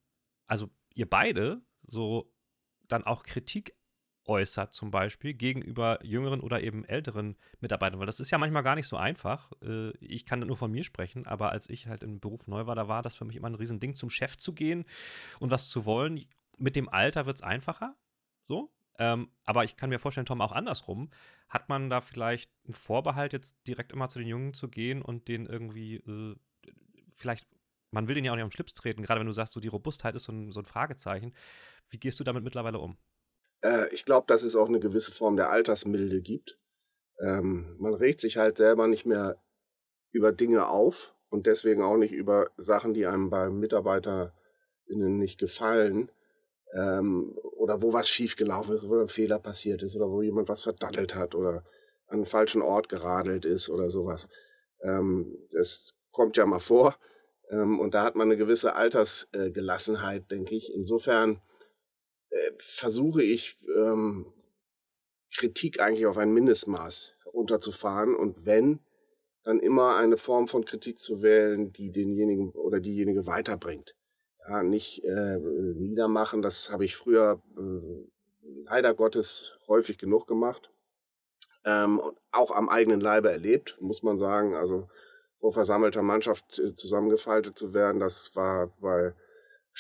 also 0.47 0.71
ihr 0.95 1.09
beide, 1.09 1.61
so 1.87 2.33
dann 2.89 3.05
auch 3.05 3.25
Kritik 3.25 3.77
äußert, 4.27 4.73
zum 4.73 4.91
Beispiel 4.91 5.35
gegenüber 5.35 5.99
jüngeren 6.05 6.41
oder 6.41 6.63
eben 6.63 6.85
älteren 6.85 7.37
Mitarbeitern. 7.61 7.99
Weil 7.99 8.07
das 8.07 8.21
ist 8.21 8.31
ja 8.31 8.39
manchmal 8.39 8.63
gar 8.63 8.77
nicht 8.77 8.87
so 8.87 8.97
einfach. 8.97 9.51
Äh, 9.63 9.91
ich 9.99 10.27
kann 10.27 10.41
nur 10.41 10.57
von 10.57 10.71
mir 10.71 10.85
sprechen, 10.85 11.27
aber 11.27 11.51
als 11.51 11.69
ich 11.69 11.87
halt 11.87 12.03
im 12.03 12.21
Beruf 12.21 12.47
neu 12.47 12.67
war, 12.67 12.75
da 12.75 12.89
war 12.89 13.03
das 13.03 13.15
für 13.15 13.25
mich 13.25 13.37
immer 13.37 13.49
ein 13.49 13.55
Riesending, 13.55 13.95
zum 13.95 14.11
Chef 14.11 14.37
zu 14.37 14.53
gehen 14.53 14.85
und 15.39 15.51
was 15.51 15.69
zu 15.69 15.85
wollen. 15.85 16.25
Mit 16.59 16.77
dem 16.77 16.89
Alter 16.89 17.27
wird 17.27 17.37
es 17.37 17.43
einfacher. 17.43 17.97
So. 18.47 18.71
Ähm, 18.99 19.31
aber 19.47 19.65
ich 19.65 19.77
kann 19.77 19.89
mir 19.91 19.99
vorstellen, 19.99 20.27
Tom, 20.27 20.43
auch 20.43 20.53
andersrum. 20.53 21.11
Hat 21.49 21.69
man 21.69 21.89
da 21.91 22.01
vielleicht 22.01 22.53
einen 22.67 22.75
Vorbehalt, 22.75 23.33
jetzt 23.33 23.57
direkt 23.67 23.93
immer 23.93 24.09
zu 24.09 24.19
den 24.19 24.29
Jungen 24.29 24.55
zu 24.55 24.69
gehen 24.69 25.03
und 25.03 25.27
den 25.29 25.47
irgendwie 25.47 25.97
äh, 25.97 26.37
vielleicht, 27.15 27.47
man 27.91 28.09
will 28.09 28.15
den 28.15 28.25
ja 28.25 28.33
auch 28.33 28.37
nicht 28.37 28.45
am 28.45 28.51
Schlips 28.51 28.75
treten, 28.75 29.03
gerade 29.03 29.21
wenn 29.21 29.27
du 29.27 29.33
sagst, 29.33 29.55
so 29.55 29.61
die 29.61 29.69
Robustheit 29.69 30.15
ist 30.15 30.25
so 30.25 30.33
ein, 30.33 30.53
so 30.53 30.61
ein 30.61 30.67
Fragezeichen. 30.67 31.33
Wie 31.89 31.99
gehst 31.99 32.21
du 32.21 32.25
damit 32.25 32.45
mittlerweile 32.45 32.79
um? 32.79 32.99
Äh, 33.63 33.93
ich 33.95 34.05
glaube, 34.05 34.27
dass 34.27 34.43
es 34.43 34.57
auch 34.57 34.69
eine 34.69 34.81
gewisse 34.81 35.13
Form 35.13 35.37
der 35.37 35.51
Altersmilde 35.51 36.21
gibt. 36.21 36.59
Ähm, 37.21 37.77
man 37.79 37.95
regt 37.95 38.21
sich 38.21 38.37
halt 38.37 38.57
selber 38.57 38.87
nicht 38.87 39.07
mehr 39.07 39.43
über 40.13 40.33
Dinge 40.33 40.69
auf 40.69 41.15
und 41.29 41.47
deswegen 41.47 41.83
auch 41.83 41.97
nicht 41.97 42.13
über 42.13 42.51
Sachen, 42.57 42.95
die 42.95 43.07
einem 43.07 43.31
bei 43.31 43.51
MitarbeiterInnen 43.51 45.19
nicht 45.19 45.39
gefallen 45.39 46.11
ähm, 46.75 47.37
oder 47.57 47.83
wo 47.83 47.93
was 47.93 48.09
schiefgelaufen 48.09 48.75
ist, 48.75 48.89
wo 48.89 48.99
ein 48.99 49.09
Fehler 49.09 49.39
passiert 49.39 49.83
ist 49.83 49.97
oder 49.97 50.11
wo 50.11 50.23
jemand 50.23 50.49
was 50.49 50.63
verdattelt 50.63 51.15
hat 51.15 51.35
oder 51.35 51.65
an 52.07 52.21
den 52.21 52.27
falschen 52.27 52.63
Ort 52.63 52.89
geradelt 52.89 53.45
ist 53.45 53.69
oder 53.69 53.91
sowas. 53.91 54.29
Ähm, 54.83 55.37
das 55.53 55.91
kommt 56.11 56.37
ja 56.37 56.47
mal 56.47 56.61
vor 56.61 56.97
ähm, 57.51 57.79
und 57.79 57.95
da 57.95 58.03
hat 58.03 58.17
man 58.17 58.29
eine 58.29 58.37
gewisse 58.37 58.75
Altersgelassenheit, 58.75 60.23
äh, 60.23 60.27
denke 60.27 60.55
ich. 60.55 60.73
Insofern 60.75 61.41
äh, 62.31 62.53
versuche 62.59 63.23
ich 63.23 63.59
ähm, 63.77 64.33
Kritik 65.37 65.81
eigentlich 65.81 66.07
auf 66.07 66.19
ein 66.19 66.33
Mindestmaß 66.33 67.15
runterzufahren 67.33 68.15
und 68.15 68.45
wenn, 68.45 68.81
dann 69.43 69.61
immer 69.61 69.97
eine 69.97 70.17
Form 70.17 70.49
von 70.49 70.65
Kritik 70.65 71.01
zu 71.01 71.23
wählen, 71.23 71.73
die 71.73 71.91
denjenigen 71.91 72.51
oder 72.51 72.81
diejenige 72.81 73.27
weiterbringt. 73.27 73.97
Ja, 74.49 74.63
nicht 74.63 75.05
äh, 75.05 75.39
niedermachen, 75.39 76.43
das 76.43 76.71
habe 76.71 76.85
ich 76.85 76.97
früher 76.97 77.41
äh, 77.57 78.09
leider 78.65 78.95
Gottes 78.95 79.59
häufig 79.67 79.99
genug 79.99 80.27
gemacht. 80.27 80.71
Ähm, 81.65 82.01
auch 82.33 82.51
am 82.51 82.69
eigenen 82.69 83.01
Leibe 83.01 83.31
erlebt, 83.31 83.77
muss 83.81 84.03
man 84.03 84.19
sagen. 84.19 84.55
Also 84.55 84.89
vor 85.41 85.53
versammelter 85.53 86.03
Mannschaft 86.03 86.59
äh, 86.59 86.75
zusammengefaltet 86.75 87.57
zu 87.57 87.75
werden, 87.75 88.01
das 88.01 88.35
war 88.35 88.69
bei 88.81 89.15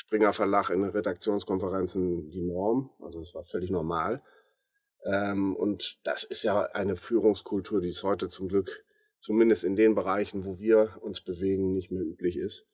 Springer 0.01 0.33
Verlag 0.33 0.71
in 0.71 0.81
den 0.81 0.93
Redaktionskonferenzen 0.93 2.31
die 2.31 2.41
Norm. 2.41 2.89
Also 3.01 3.19
das 3.19 3.35
war 3.35 3.45
völlig 3.45 3.71
normal. 3.71 4.23
Ähm, 5.05 5.55
und 5.55 6.01
das 6.05 6.25
ist 6.25 6.43
ja 6.43 6.63
eine 6.63 6.97
Führungskultur, 6.97 7.83
die 7.83 7.91
es 7.91 8.03
heute 8.03 8.31
zum 8.31 8.49
Glück, 8.49 8.83
zumindest 9.21 9.63
in 9.63 9.77
den 9.77 9.95
Bereichen, 9.95 10.47
wo 10.47 10.59
wir 10.59 10.97
uns 11.03 11.21
bewegen, 11.21 11.75
nicht 11.75 11.91
mehr 11.91 12.03
üblich 12.03 12.39
ist. 12.39 12.67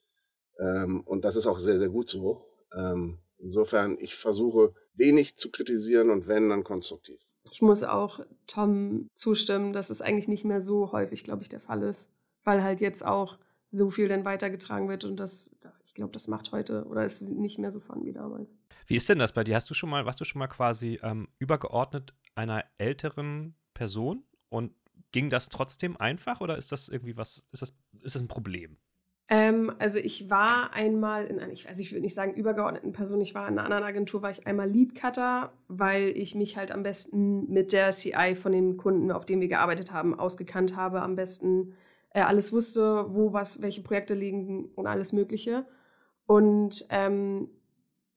Ähm, 0.60 1.00
und 1.00 1.24
das 1.24 1.34
ist 1.34 1.48
auch 1.48 1.58
sehr, 1.58 1.78
sehr 1.78 1.88
gut 1.88 2.08
so. 2.08 2.46
Ähm, 2.72 3.18
insofern, 3.38 3.98
ich 3.98 4.14
versuche 4.14 4.72
wenig 4.94 5.36
zu 5.36 5.50
kritisieren 5.50 6.10
und 6.10 6.28
wenn, 6.28 6.48
dann 6.48 6.62
konstruktiv. 6.62 7.18
Ich 7.50 7.60
muss 7.60 7.82
auch 7.82 8.20
Tom 8.46 9.08
zustimmen, 9.14 9.72
dass 9.72 9.90
es 9.90 10.00
eigentlich 10.00 10.28
nicht 10.28 10.44
mehr 10.44 10.60
so 10.60 10.92
häufig, 10.92 11.24
glaube 11.24 11.42
ich, 11.42 11.48
der 11.48 11.60
Fall 11.60 11.82
ist, 11.82 12.12
weil 12.44 12.62
halt 12.62 12.80
jetzt 12.80 13.04
auch 13.04 13.36
so 13.70 13.90
viel 13.90 14.06
dann 14.06 14.24
weitergetragen 14.24 14.88
wird 14.88 15.04
und 15.04 15.16
das, 15.16 15.56
das 15.60 15.85
glaube, 15.96 16.12
das 16.12 16.28
macht 16.28 16.52
heute 16.52 16.84
oder 16.84 17.04
ist 17.04 17.22
nicht 17.22 17.58
mehr 17.58 17.72
so 17.72 17.80
fun 17.80 18.04
wie 18.04 18.12
damals. 18.12 18.54
Wie 18.86 18.96
ist 18.96 19.08
denn 19.08 19.18
das 19.18 19.32
bei 19.32 19.44
dir? 19.44 19.56
Hast 19.56 19.68
du 19.68 19.74
schon 19.74 19.90
mal, 19.90 20.06
warst 20.06 20.20
du 20.20 20.24
schon 20.24 20.38
mal 20.38 20.46
quasi 20.46 21.00
ähm, 21.02 21.28
übergeordnet 21.38 22.14
einer 22.34 22.64
älteren 22.78 23.54
Person 23.74 24.22
und 24.48 24.72
ging 25.12 25.30
das 25.30 25.48
trotzdem 25.48 25.96
einfach 25.96 26.40
oder 26.40 26.56
ist 26.56 26.72
das 26.72 26.88
irgendwie 26.88 27.16
was, 27.16 27.46
ist 27.50 27.62
das, 27.62 27.74
ist 28.02 28.14
das 28.14 28.22
ein 28.22 28.28
Problem? 28.28 28.76
Ähm, 29.28 29.72
also 29.78 29.98
ich 29.98 30.30
war 30.30 30.72
einmal 30.72 31.26
in 31.26 31.40
einer, 31.40 31.50
also 31.50 31.82
ich 31.82 31.90
würde 31.90 32.02
nicht 32.02 32.14
sagen 32.14 32.34
übergeordneten 32.34 32.92
Person, 32.92 33.20
ich 33.20 33.34
war 33.34 33.48
in 33.48 33.54
einer 33.54 33.64
anderen 33.64 33.82
Agentur, 33.82 34.22
war 34.22 34.30
ich 34.30 34.46
einmal 34.46 34.70
Leadcutter, 34.70 35.52
weil 35.66 36.08
ich 36.16 36.36
mich 36.36 36.56
halt 36.56 36.70
am 36.70 36.84
besten 36.84 37.50
mit 37.52 37.72
der 37.72 37.90
CI 37.90 38.36
von 38.36 38.52
dem 38.52 38.76
Kunden, 38.76 39.10
auf 39.10 39.26
dem 39.26 39.40
wir 39.40 39.48
gearbeitet 39.48 39.92
haben, 39.92 40.16
ausgekannt 40.16 40.76
habe, 40.76 41.02
am 41.02 41.16
besten 41.16 41.74
äh, 42.10 42.20
alles 42.20 42.52
wusste, 42.52 43.06
wo 43.08 43.32
was, 43.32 43.62
welche 43.62 43.82
Projekte 43.82 44.14
liegen 44.14 44.66
und 44.76 44.86
alles 44.86 45.12
Mögliche. 45.12 45.66
Und 46.26 46.86
ähm, 46.90 47.48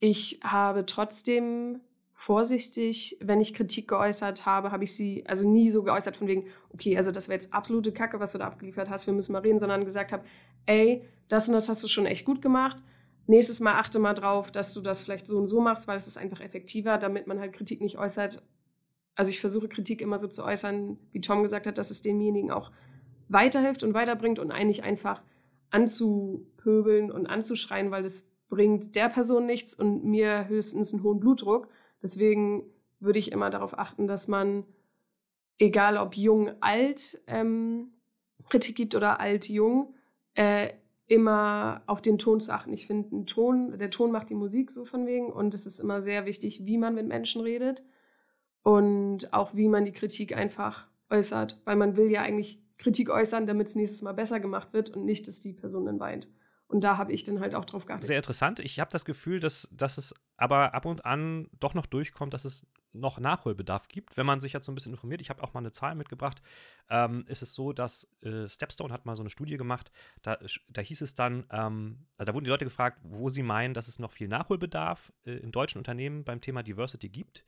ich 0.00 0.40
habe 0.42 0.86
trotzdem 0.86 1.80
vorsichtig, 2.12 3.16
wenn 3.20 3.40
ich 3.40 3.54
Kritik 3.54 3.88
geäußert 3.88 4.44
habe, 4.44 4.72
habe 4.72 4.84
ich 4.84 4.94
sie 4.94 5.24
also 5.26 5.48
nie 5.48 5.70
so 5.70 5.82
geäußert 5.82 6.16
von 6.16 6.28
wegen, 6.28 6.48
okay, 6.74 6.96
also 6.96 7.10
das 7.12 7.28
wäre 7.28 7.36
jetzt 7.36 7.54
absolute 7.54 7.92
Kacke, 7.92 8.20
was 8.20 8.32
du 8.32 8.38
da 8.38 8.46
abgeliefert 8.46 8.90
hast, 8.90 9.06
wir 9.06 9.14
müssen 9.14 9.32
mal 9.32 9.38
reden, 9.38 9.58
sondern 9.58 9.86
gesagt 9.86 10.12
habe, 10.12 10.24
ey, 10.66 11.08
das 11.28 11.48
und 11.48 11.54
das 11.54 11.68
hast 11.70 11.82
du 11.82 11.88
schon 11.88 12.04
echt 12.04 12.26
gut 12.26 12.42
gemacht. 12.42 12.76
Nächstes 13.26 13.60
Mal 13.60 13.74
achte 13.74 13.98
mal 13.98 14.12
drauf, 14.12 14.50
dass 14.50 14.74
du 14.74 14.80
das 14.82 15.00
vielleicht 15.00 15.26
so 15.26 15.38
und 15.38 15.46
so 15.46 15.60
machst, 15.60 15.88
weil 15.88 15.96
es 15.96 16.06
ist 16.06 16.18
einfach 16.18 16.40
effektiver, 16.40 16.98
damit 16.98 17.26
man 17.26 17.38
halt 17.38 17.52
Kritik 17.52 17.80
nicht 17.80 17.96
äußert. 17.96 18.42
Also 19.14 19.30
ich 19.30 19.40
versuche 19.40 19.68
Kritik 19.68 20.00
immer 20.00 20.18
so 20.18 20.28
zu 20.28 20.44
äußern, 20.44 20.98
wie 21.12 21.20
Tom 21.20 21.42
gesagt 21.42 21.66
hat, 21.66 21.78
dass 21.78 21.90
es 21.90 22.02
demjenigen 22.02 22.50
auch 22.50 22.70
weiterhilft 23.28 23.82
und 23.82 23.94
weiterbringt 23.94 24.38
und 24.38 24.50
eigentlich 24.50 24.82
einfach 24.82 25.22
anzupöbeln 25.70 27.10
und 27.10 27.26
anzuschreien, 27.26 27.90
weil 27.90 28.04
es 28.04 28.30
bringt 28.48 28.96
der 28.96 29.08
Person 29.08 29.46
nichts 29.46 29.74
und 29.74 30.04
mir 30.04 30.48
höchstens 30.48 30.92
einen 30.92 31.02
hohen 31.02 31.20
Blutdruck. 31.20 31.68
Deswegen 32.02 32.64
würde 32.98 33.18
ich 33.18 33.32
immer 33.32 33.50
darauf 33.50 33.78
achten, 33.78 34.06
dass 34.06 34.28
man, 34.28 34.64
egal 35.58 35.96
ob 35.96 36.16
jung, 36.16 36.50
alt, 36.60 37.22
ähm, 37.26 37.92
Kritik 38.48 38.76
gibt 38.76 38.94
oder 38.94 39.20
alt, 39.20 39.48
jung, 39.48 39.94
äh, 40.34 40.70
immer 41.06 41.82
auf 41.86 42.00
den 42.02 42.18
Ton 42.18 42.40
zu 42.40 42.52
achten. 42.52 42.72
Ich 42.72 42.86
finde, 42.86 43.24
Ton, 43.24 43.78
der 43.78 43.90
Ton 43.90 44.12
macht 44.12 44.30
die 44.30 44.34
Musik 44.34 44.70
so 44.70 44.84
von 44.84 45.06
wegen 45.06 45.32
und 45.32 45.54
es 45.54 45.66
ist 45.66 45.80
immer 45.80 46.00
sehr 46.00 46.26
wichtig, 46.26 46.66
wie 46.66 46.78
man 46.78 46.94
mit 46.94 47.06
Menschen 47.06 47.42
redet 47.42 47.82
und 48.62 49.32
auch 49.32 49.54
wie 49.54 49.68
man 49.68 49.84
die 49.84 49.92
Kritik 49.92 50.36
einfach 50.36 50.88
äußert, 51.10 51.60
weil 51.64 51.76
man 51.76 51.96
will 51.96 52.10
ja 52.10 52.22
eigentlich 52.22 52.62
Kritik 52.80 53.10
äußern, 53.10 53.46
damit 53.46 53.68
es 53.68 53.76
nächstes 53.76 54.02
Mal 54.02 54.12
besser 54.12 54.40
gemacht 54.40 54.72
wird 54.72 54.90
und 54.90 55.04
nicht, 55.04 55.28
dass 55.28 55.40
die 55.40 55.52
Person 55.52 55.84
dann 55.84 56.00
weint. 56.00 56.28
Und 56.66 56.82
da 56.82 56.96
habe 56.96 57.12
ich 57.12 57.24
dann 57.24 57.40
halt 57.40 57.54
auch 57.54 57.64
drauf 57.64 57.84
geachtet. 57.84 58.06
Sehr 58.06 58.16
interessant. 58.16 58.60
Ich 58.60 58.78
habe 58.78 58.90
das 58.90 59.04
Gefühl, 59.04 59.40
dass, 59.40 59.68
dass 59.72 59.98
es 59.98 60.14
aber 60.36 60.72
ab 60.72 60.86
und 60.86 61.04
an 61.04 61.48
doch 61.58 61.74
noch 61.74 61.86
durchkommt, 61.86 62.32
dass 62.32 62.44
es 62.44 62.66
noch 62.92 63.18
Nachholbedarf 63.18 63.88
gibt, 63.88 64.16
wenn 64.16 64.26
man 64.26 64.40
sich 64.40 64.52
jetzt 64.52 64.66
so 64.66 64.72
ein 64.72 64.74
bisschen 64.74 64.92
informiert. 64.92 65.20
Ich 65.20 65.30
habe 65.30 65.42
auch 65.42 65.52
mal 65.52 65.60
eine 65.60 65.72
Zahl 65.72 65.94
mitgebracht. 65.94 66.42
Ähm, 66.88 67.24
ist 67.26 67.42
es 67.42 67.54
so, 67.54 67.72
dass 67.72 68.08
äh, 68.22 68.48
Stepstone 68.48 68.92
hat 68.92 69.04
mal 69.04 69.16
so 69.16 69.22
eine 69.22 69.30
Studie 69.30 69.56
gemacht. 69.56 69.90
Da, 70.22 70.38
da 70.68 70.80
hieß 70.80 71.02
es 71.02 71.14
dann, 71.14 71.44
ähm, 71.50 72.06
also 72.16 72.30
da 72.30 72.34
wurden 72.34 72.44
die 72.44 72.50
Leute 72.50 72.64
gefragt, 72.64 72.98
wo 73.02 73.30
sie 73.30 73.42
meinen, 73.42 73.74
dass 73.74 73.88
es 73.88 73.98
noch 73.98 74.12
viel 74.12 74.28
Nachholbedarf 74.28 75.12
äh, 75.26 75.32
in 75.32 75.52
deutschen 75.52 75.78
Unternehmen 75.78 76.24
beim 76.24 76.40
Thema 76.40 76.62
Diversity 76.62 77.08
gibt. 77.08 77.44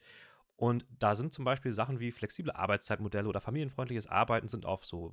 Und 0.62 0.86
da 0.96 1.16
sind 1.16 1.32
zum 1.32 1.44
Beispiel 1.44 1.72
Sachen 1.72 1.98
wie 1.98 2.12
flexible 2.12 2.52
Arbeitszeitmodelle 2.52 3.28
oder 3.28 3.40
familienfreundliches 3.40 4.06
Arbeiten 4.06 4.46
sind 4.46 4.64
auf 4.64 4.86
so 4.86 5.12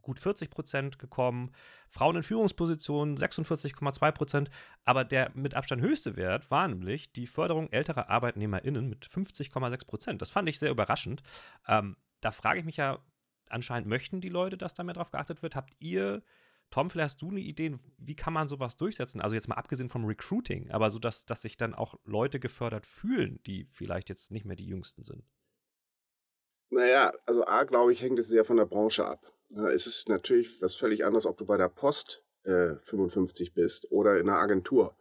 gut 0.00 0.18
40 0.18 0.48
Prozent 0.48 0.98
gekommen. 0.98 1.52
Frauen 1.90 2.16
in 2.16 2.22
Führungspositionen 2.22 3.18
46,2 3.18 4.12
Prozent. 4.12 4.50
Aber 4.86 5.04
der 5.04 5.30
mit 5.34 5.54
Abstand 5.54 5.82
höchste 5.82 6.16
Wert 6.16 6.50
war 6.50 6.66
nämlich 6.66 7.12
die 7.12 7.26
Förderung 7.26 7.70
älterer 7.72 8.08
ArbeitnehmerInnen 8.08 8.88
mit 8.88 9.06
50,6 9.06 9.86
Prozent. 9.86 10.22
Das 10.22 10.30
fand 10.30 10.48
ich 10.48 10.58
sehr 10.58 10.70
überraschend. 10.70 11.22
Ähm, 11.68 11.98
da 12.22 12.30
frage 12.30 12.60
ich 12.60 12.64
mich 12.64 12.78
ja, 12.78 13.00
anscheinend 13.50 13.86
möchten 13.86 14.22
die 14.22 14.30
Leute, 14.30 14.56
dass 14.56 14.72
da 14.72 14.82
mehr 14.82 14.94
drauf 14.94 15.10
geachtet 15.10 15.42
wird. 15.42 15.56
Habt 15.56 15.74
ihr 15.82 16.22
Tom, 16.70 16.90
vielleicht 16.90 17.14
hast 17.14 17.22
du 17.22 17.30
eine 17.30 17.40
Idee, 17.40 17.78
wie 17.98 18.16
kann 18.16 18.32
man 18.32 18.48
sowas 18.48 18.76
durchsetzen? 18.76 19.20
Also 19.20 19.36
jetzt 19.36 19.48
mal 19.48 19.54
abgesehen 19.54 19.88
vom 19.88 20.04
Recruiting, 20.04 20.70
aber 20.70 20.90
so, 20.90 20.98
dass, 20.98 21.24
dass 21.24 21.42
sich 21.42 21.56
dann 21.56 21.74
auch 21.74 21.94
Leute 22.04 22.40
gefördert 22.40 22.86
fühlen, 22.86 23.40
die 23.46 23.68
vielleicht 23.70 24.08
jetzt 24.08 24.32
nicht 24.32 24.44
mehr 24.44 24.56
die 24.56 24.66
Jüngsten 24.66 25.04
sind. 25.04 25.24
Naja, 26.70 27.12
also 27.26 27.46
A, 27.46 27.62
glaube 27.64 27.92
ich, 27.92 28.02
hängt 28.02 28.18
es 28.18 28.26
sehr 28.26 28.44
von 28.44 28.56
der 28.56 28.64
Branche 28.64 29.06
ab. 29.06 29.32
Es 29.72 29.86
ist 29.86 30.08
natürlich 30.08 30.60
was 30.60 30.74
völlig 30.74 31.04
anderes, 31.04 31.26
ob 31.26 31.38
du 31.38 31.46
bei 31.46 31.56
der 31.56 31.68
Post 31.68 32.24
äh, 32.42 32.74
55 32.86 33.54
bist 33.54 33.92
oder 33.92 34.18
in 34.18 34.28
einer 34.28 34.38
Agentur 34.38 34.96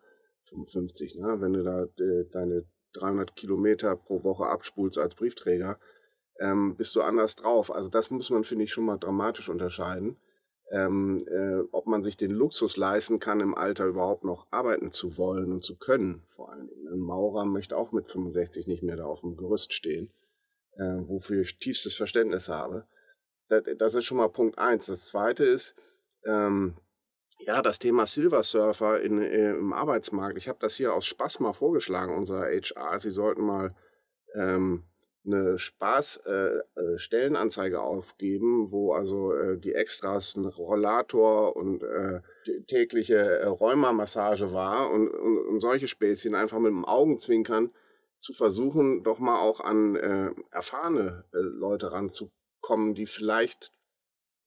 55. 0.45 1.15
Ne? 1.15 1.41
Wenn 1.41 1.53
du 1.53 1.63
da 1.63 1.83
äh, 1.83 2.25
deine 2.31 2.65
300 2.93 3.35
Kilometer 3.35 3.95
pro 3.95 4.23
Woche 4.23 4.45
abspulst 4.45 4.99
als 4.99 5.15
Briefträger, 5.15 5.79
ähm, 6.39 6.75
bist 6.75 6.95
du 6.95 7.01
anders 7.01 7.35
drauf. 7.35 7.73
Also 7.73 7.89
das 7.89 8.11
muss 8.11 8.29
man, 8.29 8.43
finde 8.43 8.65
ich, 8.65 8.71
schon 8.71 8.85
mal 8.85 8.97
dramatisch 8.97 9.49
unterscheiden 9.49 10.17
ähm, 10.73 11.19
äh, 11.27 11.67
ob 11.71 11.85
man 11.85 12.03
sich 12.03 12.17
den 12.17 12.31
Luxus 12.31 12.77
leisten 12.77 13.19
kann, 13.19 13.39
im 13.41 13.53
Alter 13.53 13.85
überhaupt 13.85 14.23
noch 14.23 14.47
arbeiten 14.49 14.91
zu 14.91 15.19
wollen 15.19 15.51
und 15.51 15.63
zu 15.63 15.77
können. 15.77 16.23
Vor 16.35 16.51
allen 16.51 16.67
Dingen. 16.67 16.87
Ein 16.87 16.99
Maurer 16.99 17.45
möchte 17.45 17.77
auch 17.77 17.91
mit 17.91 18.09
65 18.09 18.67
nicht 18.67 18.81
mehr 18.81 18.95
da 18.95 19.05
auf 19.05 19.21
dem 19.21 19.37
Gerüst 19.37 19.71
stehen, 19.71 20.11
äh, 20.77 21.07
wofür 21.07 21.41
ich 21.41 21.59
tiefstes 21.59 21.95
Verständnis 21.95 22.49
habe. 22.49 22.87
Das, 23.49 23.63
das, 23.77 23.93
ist 23.93 24.05
schon 24.05 24.17
mal 24.17 24.29
Punkt 24.29 24.57
eins. 24.57 24.87
Das 24.87 25.05
zweite 25.05 25.43
ist, 25.43 25.75
ähm, 26.25 26.75
ja, 27.37 27.61
das 27.61 27.77
Thema 27.77 28.07
Silver 28.07 28.41
Surfer 28.41 28.99
in, 29.01 29.21
äh, 29.21 29.51
im 29.51 29.73
Arbeitsmarkt. 29.73 30.39
Ich 30.39 30.47
habe 30.47 30.59
das 30.59 30.75
hier 30.75 30.95
aus 30.95 31.05
Spaß 31.05 31.39
mal 31.39 31.53
vorgeschlagen, 31.53 32.15
unser 32.15 32.45
HR. 32.45 32.99
Sie 32.99 33.11
sollten 33.11 33.43
mal 33.43 33.75
ähm, 34.33 34.85
eine 35.25 35.57
Spaß-Stellenanzeige 35.57 37.75
äh, 37.75 37.79
äh 37.79 37.81
aufgeben, 37.81 38.71
wo 38.71 38.93
also 38.93 39.33
äh, 39.33 39.57
die 39.57 39.73
Extras 39.73 40.35
ein 40.35 40.45
Rollator 40.45 41.55
und 41.55 41.81
äh, 41.83 42.21
tägliche 42.67 43.17
äh, 43.17 43.45
Rheumamassage 43.45 44.51
war 44.51 44.91
und, 44.91 45.07
und, 45.09 45.47
und, 45.47 45.61
solche 45.61 45.87
Späßchen 45.87 46.35
einfach 46.35 46.59
mit 46.59 46.71
dem 46.71 46.85
Augenzwinkern 46.85 47.71
zu 48.19 48.33
versuchen, 48.33 49.03
doch 49.03 49.19
mal 49.19 49.39
auch 49.39 49.61
an 49.61 49.95
äh, 49.95 50.31
erfahrene 50.51 51.23
äh, 51.33 51.37
Leute 51.37 51.91
ranzukommen, 51.91 52.95
die 52.95 53.05
vielleicht 53.05 53.71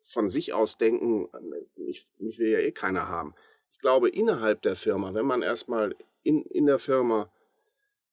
von 0.01 0.31
sich 0.31 0.53
aus 0.53 0.79
denken, 0.79 1.29
mich, 1.77 2.09
mich 2.19 2.39
will 2.39 2.51
ja 2.51 2.61
eh 2.61 2.73
keiner 2.73 3.09
haben. 3.09 3.35
Ich 3.73 3.81
glaube, 3.81 4.09
innerhalb 4.09 4.63
der 4.63 4.77
Firma, 4.77 5.13
wenn 5.15 5.27
man 5.27 5.43
erstmal 5.43 5.97
in, 6.23 6.43
in 6.43 6.67
der 6.67 6.79
Firma 6.79 7.31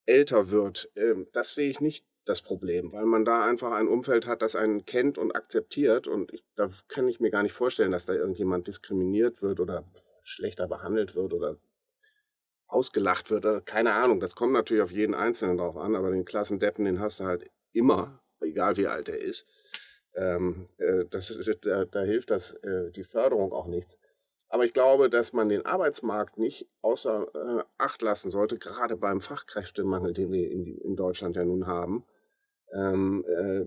älter 0.06 0.49
wird, 0.49 0.89
äh, 0.95 1.15
das 1.34 1.56
sehe 1.56 1.69
ich 1.69 1.82
nicht 1.82 2.06
das 2.26 2.42
Problem, 2.42 2.92
weil 2.94 3.06
man 3.06 3.26
da 3.26 3.46
einfach 3.46 3.72
ein 3.72 3.88
Umfeld 3.88 4.28
hat, 4.28 4.42
das 4.42 4.56
einen 4.56 4.86
kennt 4.86 5.18
und 5.18 5.36
akzeptiert. 5.36 6.08
Und 6.08 6.34
ich, 6.34 6.44
da 6.56 6.70
kann 6.88 7.08
ich 7.08 7.20
mir 7.20 7.32
gar 7.32 7.44
nicht 7.44 7.54
vorstellen, 7.54 7.92
dass 7.92 8.06
da 8.06 8.14
irgendjemand 8.14 8.68
diskriminiert 8.68 9.42
wird 9.42 9.60
oder 9.60 9.84
schlechter 10.24 10.68
behandelt 10.68 11.16
wird 11.16 11.34
oder 11.34 11.58
ausgelacht 12.68 13.30
wird. 13.30 13.46
Oder 13.46 13.62
keine 13.62 13.94
Ahnung. 13.94 14.20
Das 14.20 14.36
kommt 14.36 14.54
natürlich 14.54 14.84
auf 14.84 14.92
jeden 14.92 15.16
Einzelnen 15.16 15.58
drauf 15.58 15.76
an, 15.76 15.96
aber 15.96 16.12
den 16.12 16.26
Klassendeppen, 16.26 16.86
den 16.86 17.00
hast 17.00 17.20
du 17.20 17.26
halt 17.26 17.50
immer, 17.74 18.22
egal 18.40 18.78
wie 18.78 18.88
alt 18.88 19.10
er 19.10 19.20
ist. 19.20 19.46
Ähm, 20.16 20.70
äh, 20.78 21.06
das 21.10 21.30
ist, 21.30 21.66
da, 21.66 21.86
da 21.86 22.02
hilft 22.02 22.32
das, 22.32 22.54
äh, 22.56 22.92
die 22.92 23.04
Förderung 23.04 23.52
auch 23.52 23.68
nichts. 23.68 23.98
Aber 24.48 24.64
ich 24.64 24.74
glaube, 24.74 25.10
dass 25.10 25.34
man 25.34 25.50
den 25.50 25.66
Arbeitsmarkt 25.66 26.38
nicht 26.38 26.70
außer 26.82 27.28
äh, 27.34 27.64
Acht 27.80 28.02
lassen 28.04 28.30
sollte, 28.30 28.60
gerade 28.60 28.96
beim 28.96 29.20
Fachkräftemangel, 29.20 30.14
den 30.14 30.32
wir 30.32 30.52
in, 30.52 30.78
in 30.78 30.96
Deutschland 30.96 31.36
ja 31.36 31.44
nun 31.44 31.66
haben 31.66 32.06
ähm, 32.74 33.26
äh, 33.28 33.66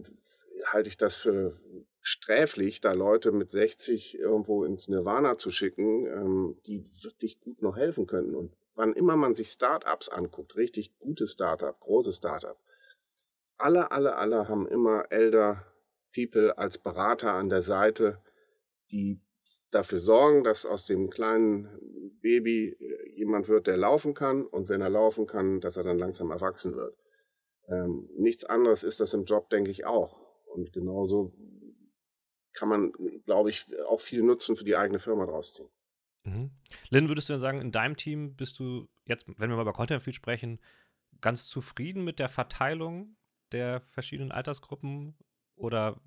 halte 0.66 0.88
ich 0.88 0.96
das 0.96 1.16
für 1.16 1.58
sträflich, 2.00 2.80
da 2.80 2.92
Leute 2.92 3.32
mit 3.32 3.50
60 3.50 4.18
irgendwo 4.18 4.64
ins 4.64 4.88
Nirvana 4.88 5.38
zu 5.38 5.50
schicken, 5.50 6.06
ähm, 6.06 6.56
die 6.66 6.88
wirklich 7.02 7.40
gut 7.40 7.62
noch 7.62 7.76
helfen 7.76 8.06
könnten. 8.06 8.34
Und 8.34 8.56
wann 8.74 8.92
immer 8.92 9.16
man 9.16 9.34
sich 9.34 9.48
Startups 9.48 10.08
anguckt, 10.08 10.56
richtig 10.56 10.96
gute 10.98 11.26
Startup, 11.26 11.78
große 11.80 12.12
Startup, 12.12 12.56
alle, 13.58 13.90
alle, 13.90 14.16
alle 14.16 14.48
haben 14.48 14.68
immer 14.68 15.06
Elder 15.10 15.64
People 16.14 16.56
als 16.56 16.78
Berater 16.78 17.32
an 17.32 17.48
der 17.48 17.62
Seite, 17.62 18.22
die 18.90 19.20
dafür 19.70 19.98
sorgen, 19.98 20.44
dass 20.44 20.64
aus 20.64 20.86
dem 20.86 21.10
kleinen 21.10 21.68
Baby 22.20 22.76
äh, 22.78 23.10
jemand 23.14 23.48
wird, 23.48 23.66
der 23.66 23.76
laufen 23.76 24.14
kann 24.14 24.46
und 24.46 24.68
wenn 24.68 24.80
er 24.80 24.90
laufen 24.90 25.26
kann, 25.26 25.60
dass 25.60 25.76
er 25.76 25.84
dann 25.84 25.98
langsam 25.98 26.30
erwachsen 26.30 26.76
wird. 26.76 26.96
Ähm, 27.68 28.08
nichts 28.16 28.44
anderes 28.44 28.84
ist 28.84 29.00
das 29.00 29.14
im 29.14 29.24
Job, 29.24 29.50
denke 29.50 29.70
ich, 29.70 29.86
auch. 29.86 30.16
Und 30.46 30.72
genauso 30.72 31.32
kann 32.52 32.68
man, 32.68 32.92
glaube 33.24 33.50
ich, 33.50 33.66
auch 33.88 34.00
viel 34.00 34.22
Nutzen 34.22 34.56
für 34.56 34.64
die 34.64 34.76
eigene 34.76 34.98
Firma 34.98 35.26
draus 35.26 35.54
ziehen. 35.54 35.68
Mhm. 36.24 36.50
Lynn, 36.90 37.08
würdest 37.08 37.28
du 37.28 37.34
denn 37.34 37.40
sagen, 37.40 37.60
in 37.60 37.72
deinem 37.72 37.96
Team 37.96 38.34
bist 38.34 38.58
du 38.58 38.88
jetzt, 39.04 39.26
wenn 39.28 39.50
wir 39.50 39.56
mal 39.56 39.62
über 39.62 39.72
Content 39.72 40.02
Feed 40.02 40.14
sprechen, 40.14 40.60
ganz 41.20 41.46
zufrieden 41.46 42.04
mit 42.04 42.18
der 42.18 42.28
Verteilung 42.28 43.16
der 43.52 43.80
verschiedenen 43.80 44.32
Altersgruppen? 44.32 45.16
Oder 45.54 46.00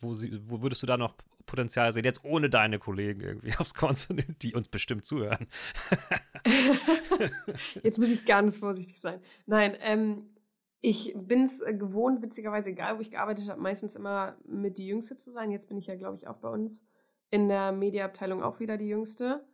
wo, 0.00 0.14
sie, 0.14 0.38
wo 0.48 0.62
würdest 0.62 0.82
du 0.82 0.86
da 0.86 0.96
noch 0.96 1.14
Potenzial 1.46 1.92
sehen, 1.92 2.04
jetzt 2.04 2.24
ohne 2.24 2.50
deine 2.50 2.78
Kollegen 2.78 3.20
irgendwie 3.20 3.54
aufs 3.58 3.74
Kontinent, 3.74 4.42
die 4.42 4.54
uns 4.54 4.68
bestimmt 4.68 5.06
zuhören? 5.06 5.46
jetzt 7.82 7.98
muss 7.98 8.10
ich 8.10 8.24
ganz 8.24 8.58
vorsichtig 8.58 9.00
sein. 9.00 9.20
Nein, 9.46 9.76
ähm, 9.80 10.35
ich 10.80 11.14
bin 11.16 11.42
es 11.42 11.60
äh, 11.60 11.74
gewohnt, 11.74 12.22
witzigerweise, 12.22 12.70
egal 12.70 12.96
wo 12.96 13.00
ich 13.00 13.10
gearbeitet 13.10 13.48
habe, 13.48 13.60
meistens 13.60 13.96
immer 13.96 14.36
mit 14.46 14.78
die 14.78 14.86
Jüngste 14.86 15.16
zu 15.16 15.30
sein. 15.30 15.50
Jetzt 15.50 15.68
bin 15.68 15.78
ich 15.78 15.86
ja, 15.86 15.96
glaube 15.96 16.16
ich, 16.16 16.28
auch 16.28 16.38
bei 16.38 16.48
uns 16.48 16.88
in 17.30 17.48
der 17.48 17.72
Mediaabteilung 17.72 18.42
auch 18.42 18.60
wieder 18.60 18.76
die 18.76 18.88
Jüngste. 18.88 19.44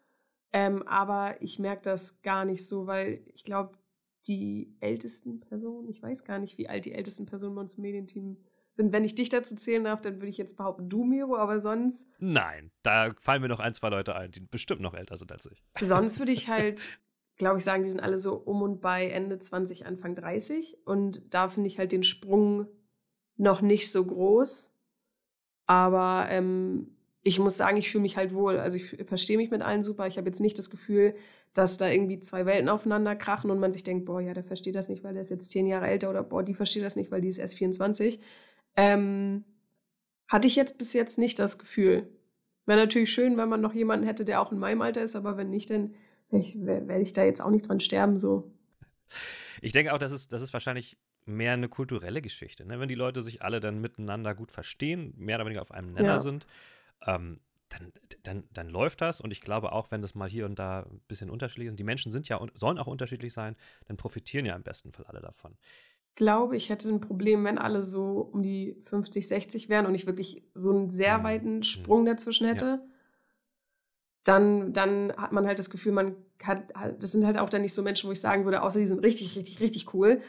Ähm, 0.52 0.86
aber 0.86 1.40
ich 1.40 1.58
merke 1.58 1.82
das 1.82 2.20
gar 2.22 2.44
nicht 2.44 2.66
so, 2.66 2.86
weil 2.86 3.22
ich 3.34 3.44
glaube, 3.44 3.78
die 4.26 4.76
ältesten 4.80 5.40
Personen, 5.40 5.88
ich 5.88 6.02
weiß 6.02 6.24
gar 6.24 6.38
nicht, 6.38 6.58
wie 6.58 6.68
alt 6.68 6.84
die 6.84 6.92
ältesten 6.92 7.26
Personen 7.26 7.54
bei 7.54 7.62
uns 7.62 7.76
im 7.76 7.82
Medienteam 7.82 8.36
sind. 8.74 8.92
Wenn 8.92 9.04
ich 9.04 9.14
dich 9.14 9.28
dazu 9.28 9.56
zählen 9.56 9.84
darf, 9.84 10.00
dann 10.02 10.16
würde 10.16 10.28
ich 10.28 10.36
jetzt 10.36 10.56
behaupten, 10.56 10.88
du, 10.88 11.04
Miro, 11.04 11.36
aber 11.36 11.58
sonst. 11.60 12.12
Nein, 12.18 12.70
da 12.82 13.14
fallen 13.20 13.42
mir 13.42 13.48
noch 13.48 13.60
ein, 13.60 13.74
zwei 13.74 13.88
Leute 13.88 14.14
ein, 14.14 14.30
die 14.30 14.40
bestimmt 14.40 14.80
noch 14.80 14.94
älter 14.94 15.16
sind 15.16 15.32
als 15.32 15.46
ich. 15.46 15.62
Sonst 15.80 16.18
würde 16.18 16.32
ich 16.32 16.48
halt 16.48 17.00
glaube 17.42 17.58
ich, 17.58 17.64
sagen, 17.64 17.82
die 17.82 17.88
sind 17.88 18.00
alle 18.00 18.18
so 18.18 18.34
um 18.34 18.62
und 18.62 18.80
bei 18.80 19.08
Ende 19.08 19.36
20, 19.36 19.84
Anfang 19.84 20.14
30. 20.14 20.78
Und 20.86 21.34
da 21.34 21.48
finde 21.48 21.66
ich 21.66 21.76
halt 21.76 21.90
den 21.90 22.04
Sprung 22.04 22.68
noch 23.36 23.62
nicht 23.62 23.90
so 23.90 24.04
groß. 24.04 24.72
Aber 25.66 26.28
ähm, 26.30 26.96
ich 27.24 27.40
muss 27.40 27.56
sagen, 27.56 27.78
ich 27.78 27.90
fühle 27.90 28.02
mich 28.02 28.16
halt 28.16 28.32
wohl. 28.32 28.58
Also 28.58 28.76
ich 28.76 29.04
verstehe 29.08 29.38
mich 29.38 29.50
mit 29.50 29.60
allen 29.60 29.82
super. 29.82 30.06
Ich 30.06 30.18
habe 30.18 30.28
jetzt 30.28 30.38
nicht 30.38 30.56
das 30.56 30.70
Gefühl, 30.70 31.16
dass 31.52 31.78
da 31.78 31.88
irgendwie 31.88 32.20
zwei 32.20 32.46
Welten 32.46 32.68
aufeinander 32.68 33.16
krachen 33.16 33.50
und 33.50 33.58
man 33.58 33.72
sich 33.72 33.82
denkt, 33.82 34.06
boah, 34.06 34.20
ja, 34.20 34.34
der 34.34 34.44
versteht 34.44 34.76
das 34.76 34.88
nicht, 34.88 35.02
weil 35.02 35.14
der 35.14 35.22
ist 35.22 35.30
jetzt 35.30 35.50
zehn 35.50 35.66
Jahre 35.66 35.88
älter 35.88 36.10
oder 36.10 36.22
boah, 36.22 36.44
die 36.44 36.54
versteht 36.54 36.84
das 36.84 36.94
nicht, 36.94 37.10
weil 37.10 37.22
die 37.22 37.28
ist 37.28 37.38
erst 37.38 37.58
24. 37.58 38.20
Ähm, 38.76 39.42
hatte 40.28 40.46
ich 40.46 40.54
jetzt 40.54 40.78
bis 40.78 40.92
jetzt 40.92 41.18
nicht 41.18 41.40
das 41.40 41.58
Gefühl. 41.58 42.08
Wäre 42.66 42.78
natürlich 42.78 43.12
schön, 43.12 43.36
wenn 43.36 43.48
man 43.48 43.60
noch 43.60 43.74
jemanden 43.74 44.06
hätte, 44.06 44.24
der 44.24 44.40
auch 44.40 44.52
in 44.52 44.58
meinem 44.58 44.80
Alter 44.80 45.02
ist, 45.02 45.16
aber 45.16 45.36
wenn 45.36 45.50
nicht, 45.50 45.70
dann 45.70 45.94
ich, 46.40 46.64
werde 46.64 47.00
ich 47.00 47.12
da 47.12 47.24
jetzt 47.24 47.40
auch 47.40 47.50
nicht 47.50 47.68
dran 47.68 47.80
sterben, 47.80 48.18
so. 48.18 48.50
Ich 49.60 49.72
denke 49.72 49.92
auch, 49.92 49.98
das 49.98 50.12
ist, 50.12 50.32
das 50.32 50.42
ist 50.42 50.52
wahrscheinlich 50.52 50.96
mehr 51.24 51.52
eine 51.52 51.68
kulturelle 51.68 52.22
Geschichte. 52.22 52.66
Ne? 52.66 52.80
Wenn 52.80 52.88
die 52.88 52.94
Leute 52.94 53.22
sich 53.22 53.42
alle 53.42 53.60
dann 53.60 53.80
miteinander 53.80 54.34
gut 54.34 54.50
verstehen, 54.50 55.14
mehr 55.16 55.36
oder 55.36 55.44
weniger 55.44 55.62
auf 55.62 55.70
einem 55.70 55.92
Nenner 55.92 56.14
ja. 56.14 56.18
sind, 56.18 56.46
ähm, 57.06 57.40
dann, 57.68 57.92
dann, 58.22 58.44
dann 58.52 58.68
läuft 58.68 59.00
das. 59.00 59.20
Und 59.20 59.30
ich 59.30 59.40
glaube 59.40 59.72
auch, 59.72 59.90
wenn 59.90 60.02
das 60.02 60.14
mal 60.14 60.28
hier 60.28 60.46
und 60.46 60.58
da 60.58 60.80
ein 60.80 61.00
bisschen 61.08 61.30
unterschiedlich 61.30 61.68
ist, 61.68 61.78
die 61.78 61.84
Menschen 61.84 62.12
sind 62.12 62.28
ja 62.28 62.44
sollen 62.54 62.78
auch 62.78 62.86
unterschiedlich 62.86 63.32
sein, 63.32 63.56
dann 63.86 63.96
profitieren 63.96 64.46
ja 64.46 64.56
im 64.56 64.62
besten 64.62 64.92
Fall 64.92 65.06
alle 65.06 65.20
davon. 65.20 65.56
Ich 66.08 66.16
glaube, 66.16 66.56
ich 66.56 66.68
hätte 66.68 66.88
ein 66.88 67.00
Problem, 67.00 67.44
wenn 67.44 67.56
alle 67.56 67.82
so 67.82 68.20
um 68.32 68.42
die 68.42 68.76
50, 68.82 69.26
60 69.26 69.68
wären 69.68 69.86
und 69.86 69.94
ich 69.94 70.06
wirklich 70.06 70.42
so 70.52 70.70
einen 70.70 70.90
sehr 70.90 71.18
mhm. 71.18 71.22
weiten 71.22 71.62
Sprung 71.62 72.04
dazwischen 72.04 72.46
hätte. 72.46 72.64
Ja 72.64 72.91
dann, 74.24 74.72
dann 74.72 75.12
hat 75.16 75.32
man 75.32 75.46
halt 75.46 75.58
das 75.58 75.70
Gefühl, 75.70 75.92
man 75.92 76.16
kann, 76.38 76.64
das 76.98 77.12
sind 77.12 77.26
halt 77.26 77.38
auch 77.38 77.48
dann 77.48 77.62
nicht 77.62 77.74
so 77.74 77.82
Menschen, 77.82 78.08
wo 78.08 78.12
ich 78.12 78.20
sagen 78.20 78.44
würde, 78.44 78.62
außer 78.62 78.78
die 78.78 78.86
sind 78.86 79.02
richtig, 79.02 79.36
richtig, 79.36 79.60
richtig 79.60 79.94
cool, 79.94 80.20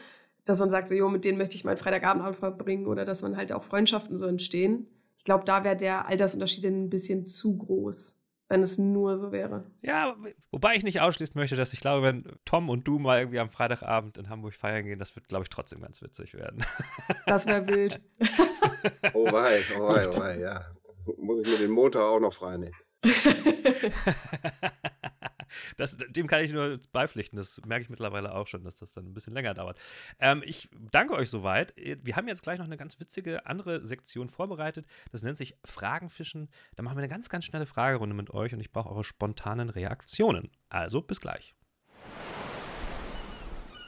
dass 0.44 0.60
man 0.60 0.70
sagt, 0.70 0.88
so, 0.88 0.94
jo, 0.94 1.08
mit 1.08 1.24
denen 1.24 1.38
möchte 1.38 1.56
ich 1.56 1.64
meinen 1.64 1.76
Freitagabend 1.76 2.36
verbringen 2.36 2.86
oder 2.86 3.04
dass 3.04 3.22
man 3.22 3.36
halt 3.36 3.52
auch 3.52 3.64
Freundschaften 3.64 4.18
so 4.18 4.26
entstehen. 4.26 4.86
Ich 5.16 5.24
glaube, 5.24 5.44
da 5.44 5.64
wäre 5.64 5.76
der 5.76 6.06
Altersunterschied 6.06 6.66
ein 6.66 6.90
bisschen 6.90 7.26
zu 7.26 7.56
groß, 7.56 8.20
wenn 8.48 8.60
es 8.60 8.76
nur 8.76 9.16
so 9.16 9.32
wäre. 9.32 9.64
Ja, 9.80 10.16
wobei 10.50 10.74
ich 10.74 10.82
nicht 10.82 11.00
ausschließen 11.00 11.38
möchte, 11.38 11.56
dass 11.56 11.72
ich 11.72 11.80
glaube, 11.80 12.02
wenn 12.06 12.26
Tom 12.44 12.68
und 12.68 12.86
du 12.86 12.98
mal 12.98 13.20
irgendwie 13.20 13.40
am 13.40 13.48
Freitagabend 13.48 14.18
in 14.18 14.28
Hamburg 14.28 14.54
feiern 14.54 14.84
gehen, 14.84 14.98
das 14.98 15.16
wird, 15.16 15.28
glaube 15.28 15.44
ich, 15.44 15.48
trotzdem 15.48 15.80
ganz 15.80 16.02
witzig 16.02 16.34
werden. 16.34 16.64
Das 17.26 17.46
wäre 17.46 17.66
wild. 17.66 18.00
oh 19.14 19.24
wei, 19.32 19.62
oh 19.78 19.88
wei, 19.88 20.08
oh 20.08 20.16
wei, 20.18 20.40
ja. 20.40 20.64
Muss 21.16 21.40
ich 21.40 21.46
mir 21.46 21.58
den 21.58 21.70
Montag 21.70 22.02
auch 22.02 22.20
noch 22.20 22.34
freinehmen. 22.34 22.74
das, 25.76 25.96
dem 25.96 26.26
kann 26.26 26.44
ich 26.44 26.52
nur 26.52 26.80
beipflichten. 26.92 27.36
Das 27.36 27.60
merke 27.66 27.82
ich 27.82 27.90
mittlerweile 27.90 28.34
auch 28.34 28.46
schon, 28.46 28.64
dass 28.64 28.78
das 28.78 28.92
dann 28.92 29.06
ein 29.06 29.14
bisschen 29.14 29.34
länger 29.34 29.54
dauert. 29.54 29.78
Ähm, 30.20 30.42
ich 30.44 30.68
danke 30.92 31.14
euch 31.14 31.30
soweit. 31.30 31.74
Wir 31.76 32.16
haben 32.16 32.28
jetzt 32.28 32.42
gleich 32.42 32.58
noch 32.58 32.66
eine 32.66 32.76
ganz 32.76 32.98
witzige 33.00 33.46
andere 33.46 33.84
Sektion 33.84 34.28
vorbereitet. 34.28 34.86
Das 35.12 35.22
nennt 35.22 35.36
sich 35.36 35.56
Fragenfischen. 35.64 36.48
Da 36.76 36.82
machen 36.82 36.96
wir 36.96 37.02
eine 37.02 37.08
ganz, 37.08 37.28
ganz 37.28 37.44
schnelle 37.44 37.66
Fragerunde 37.66 38.14
mit 38.14 38.30
euch 38.30 38.52
und 38.52 38.60
ich 38.60 38.72
brauche 38.72 38.90
eure 38.90 39.04
spontanen 39.04 39.70
Reaktionen. 39.70 40.50
Also 40.68 41.02
bis 41.02 41.20
gleich. 41.20 41.54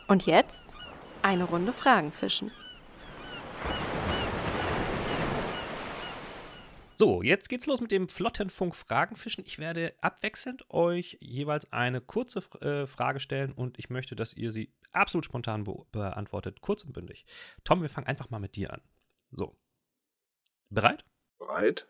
Und 0.09 0.27
jetzt 0.27 0.65
eine 1.23 1.45
Runde 1.45 1.73
Fragenfischen. 1.73 2.53
So, 6.99 7.21
jetzt 7.23 7.51
geht's 7.51 7.67
los 7.67 7.83
mit 7.83 7.93
dem 7.93 8.09
Flottenfunk-Fragenfischen. 8.09 9.45
Ich 9.45 9.59
werde 9.59 9.93
abwechselnd 10.01 10.65
euch 10.71 11.19
jeweils 11.21 11.71
eine 11.71 12.01
kurze 12.01 12.39
äh, 12.63 12.87
Frage 12.87 13.21
stellen 13.21 13.53
und 13.53 13.79
ich 13.79 13.91
möchte, 13.91 14.17
dass 14.17 14.33
ihr 14.33 14.51
sie 14.51 14.73
absolut 14.93 15.27
spontan 15.27 15.65
be 15.65 15.77
beantwortet, 15.93 16.63
kurz 16.63 16.85
und 16.85 16.95
bündig. 16.95 17.27
Tom, 17.65 17.83
wir 17.83 17.91
fangen 17.91 18.07
einfach 18.07 18.31
mal 18.31 18.39
mit 18.39 18.57
dir 18.57 18.73
an. 18.73 18.81
So. 19.31 19.59
Bereit? 20.71 21.05
Bereit. 21.39 21.87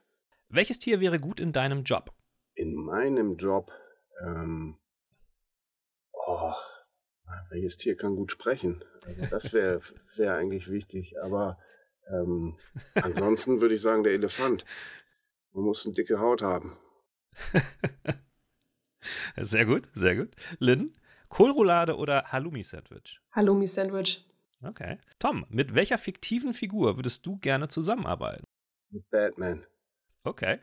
Welches 0.48 0.80
Tier 0.80 0.98
wäre 0.98 1.20
gut 1.20 1.38
in 1.38 1.52
deinem 1.52 1.84
Job? 1.84 2.12
In 2.54 2.74
meinem 2.74 3.36
Job, 3.36 3.70
ähm, 4.24 4.76
oh, 6.12 6.52
welches 7.50 7.76
Tier 7.76 7.96
kann 7.96 8.16
gut 8.16 8.32
sprechen? 8.32 8.84
Also 9.04 9.26
das 9.26 9.52
wäre 9.52 9.82
wär 10.16 10.34
eigentlich 10.34 10.68
wichtig, 10.68 11.14
aber 11.22 11.60
ähm, 12.10 12.56
ansonsten 12.94 13.60
würde 13.60 13.74
ich 13.74 13.82
sagen, 13.82 14.04
der 14.04 14.12
Elefant. 14.12 14.64
Man 15.52 15.64
muss 15.64 15.86
eine 15.86 15.94
dicke 15.94 16.20
Haut 16.20 16.42
haben. 16.42 16.76
sehr 19.36 19.64
gut, 19.66 19.88
sehr 19.94 20.16
gut. 20.16 20.30
Lynn, 20.58 20.92
Kohlroulade 21.28 21.96
oder 21.96 22.32
Halloumi-Sandwich? 22.32 23.20
Halloumi-Sandwich. 23.32 24.26
Okay. 24.62 24.98
Tom, 25.18 25.44
mit 25.48 25.74
welcher 25.74 25.98
fiktiven 25.98 26.54
Figur 26.54 26.96
würdest 26.96 27.26
du 27.26 27.38
gerne 27.38 27.68
zusammenarbeiten? 27.68 28.44
Mit 28.90 29.08
Batman. 29.10 29.64
Okay. 30.24 30.60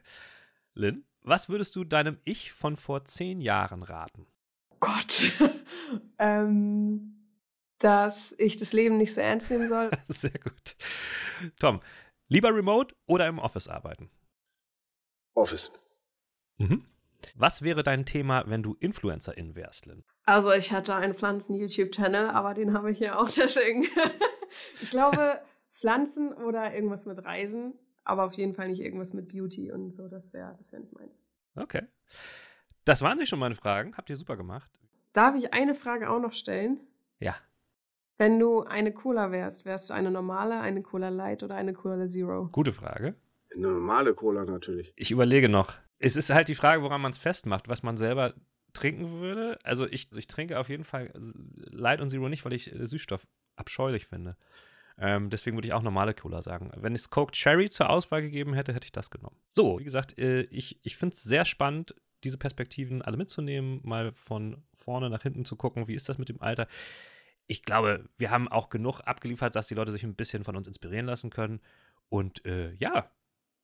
Lynn, 0.74 1.06
was 1.22 1.50
würdest 1.50 1.76
du 1.76 1.84
deinem 1.84 2.18
Ich 2.24 2.52
von 2.52 2.76
vor 2.76 3.06
zehn 3.06 3.42
Jahren 3.42 3.84
raten? 3.84 4.28
Oh 4.70 4.78
Gott. 4.80 5.32
ähm, 6.20 7.23
dass 7.84 8.34
ich 8.38 8.58
das 8.58 8.74
Leben 8.74 8.98
nicht 8.98 9.14
so 9.14 9.22
ernst 9.22 9.52
nehmen 9.52 9.68
soll. 9.68 9.92
Sehr 10.08 10.32
gut. 10.32 10.76
Tom, 11.60 11.82
lieber 12.28 12.54
remote 12.54 12.96
oder 13.06 13.28
im 13.28 13.40
Office 13.40 13.68
arbeiten? 13.68 14.10
Office. 15.36 15.72
Mhm. 16.58 16.86
Was 17.36 17.62
wäre 17.62 17.84
dein 17.84 18.06
Thema, 18.06 18.44
wenn 18.48 18.64
du 18.64 18.76
Influencerin 18.80 19.56
wärst, 19.56 19.86
Lynn? 19.86 20.04
Also 20.26 20.52
ich 20.52 20.72
hatte 20.72 20.96
einen 20.96 21.14
Pflanzen-YouTube-Channel, 21.14 22.30
aber 22.30 22.54
den 22.54 22.74
habe 22.74 22.92
ich 22.92 23.00
ja 23.00 23.18
auch 23.18 23.30
deswegen. 23.36 23.86
ich 24.82 24.90
glaube, 24.90 25.42
Pflanzen 25.72 26.34
oder 26.34 26.74
irgendwas 26.74 27.06
mit 27.06 27.24
Reisen, 27.24 27.74
aber 28.04 28.26
auf 28.26 28.34
jeden 28.34 28.54
Fall 28.54 28.70
nicht 28.70 28.82
irgendwas 28.82 29.14
mit 29.14 29.30
Beauty 29.30 29.72
und 29.72 29.92
so. 29.92 30.08
Das 30.08 30.34
wäre 30.34 30.56
das 30.58 30.72
wär 30.72 30.80
nicht 30.80 30.94
meins. 30.94 31.26
Okay. 31.56 31.84
Das 32.86 33.02
waren 33.02 33.18
sich 33.18 33.30
schon 33.30 33.40
meine 33.40 33.56
Fragen. 33.56 33.96
Habt 33.96 34.10
ihr 34.10 34.16
super 34.18 34.38
gemacht. 34.38 34.72
Darf 35.14 35.36
ich 35.36 35.54
eine 35.54 35.76
Frage 35.76 36.10
auch 36.10 36.20
noch 36.20 36.34
stellen? 36.34 36.80
Ja. 37.20 37.36
Wenn 38.18 38.40
du 38.40 38.62
eine 38.64 38.94
Cola 38.94 39.32
wärst, 39.32 39.66
wärst 39.66 39.90
du 39.90 39.94
eine 39.94 40.12
normale, 40.12 40.60
eine 40.60 40.82
Cola 40.82 41.10
Light 41.10 41.44
oder 41.44 41.56
eine 41.56 41.74
Cola 41.74 42.08
Zero? 42.08 42.50
Gute 42.52 42.72
Frage. 42.72 43.16
Eine 43.54 43.68
normale 43.68 44.14
Cola 44.14 44.46
natürlich. 44.46 44.94
Ich 44.96 45.12
überlege 45.12 45.50
noch. 45.50 45.74
Es 46.00 46.16
ist 46.16 46.30
halt 46.30 46.48
die 46.48 46.56
Frage, 46.56 46.84
woran 46.84 47.02
man 47.02 47.12
es 47.12 47.18
festmacht, 47.18 47.70
was 47.70 47.82
man 47.82 47.98
selber 47.98 48.34
trinken 48.74 49.20
würde. 49.20 49.58
Also 49.64 49.88
ich, 49.88 50.12
ich 50.16 50.28
trinke 50.28 50.60
auf 50.60 50.70
jeden 50.70 50.84
Fall 50.84 51.12
Light 51.72 52.02
und 52.02 52.10
Zero 52.10 52.30
nicht, 52.30 52.46
weil 52.46 52.54
ich 52.54 52.74
äh, 52.74 52.86
Süßstoff 52.86 53.26
abscheulich 53.56 54.08
finde. 54.08 54.36
Ähm, 54.98 55.30
deswegen 55.30 55.58
würde 55.58 55.68
ich 55.68 55.74
auch 55.74 55.82
normale 55.82 56.14
Cola 56.14 56.42
sagen. 56.42 56.72
Wenn 56.76 56.94
es 56.94 57.10
Coke 57.10 57.32
Cherry 57.32 57.70
zur 57.70 57.90
Auswahl 57.90 58.22
gegeben 58.22 58.54
hätte, 58.54 58.74
hätte 58.74 58.86
ich 58.86 58.92
das 58.92 59.10
genommen. 59.10 59.38
So, 59.50 59.80
wie 59.80 59.84
gesagt, 59.84 60.20
äh, 60.20 60.42
ich, 60.44 60.80
ich 60.84 60.98
finde 60.98 61.14
es 61.14 61.24
sehr 61.24 61.46
spannend, 61.46 61.96
diese 62.24 62.38
Perspektiven 62.38 63.02
alle 63.02 63.18
mitzunehmen, 63.18 63.82
mal 63.84 64.14
von 64.14 64.64
vorne 64.74 65.10
nach 65.10 65.24
hinten 65.24 65.46
zu 65.46 65.56
gucken, 65.56 65.88
wie 65.88 65.96
ist 65.96 66.10
das 66.10 66.18
mit 66.18 66.30
dem 66.30 66.42
Alter. 66.42 66.68
Ich 67.48 67.64
glaube, 67.64 68.10
wir 68.18 68.32
haben 68.32 68.48
auch 68.48 68.70
genug 68.70 69.02
abgeliefert, 69.02 69.56
dass 69.56 69.68
die 69.68 69.76
Leute 69.76 69.92
sich 69.92 70.04
ein 70.04 70.16
bisschen 70.16 70.44
von 70.44 70.56
uns 70.56 70.68
inspirieren 70.68 71.06
lassen 71.06 71.30
können. 71.30 71.60
Und 72.10 72.46
äh, 72.46 72.74
ja, 72.76 73.10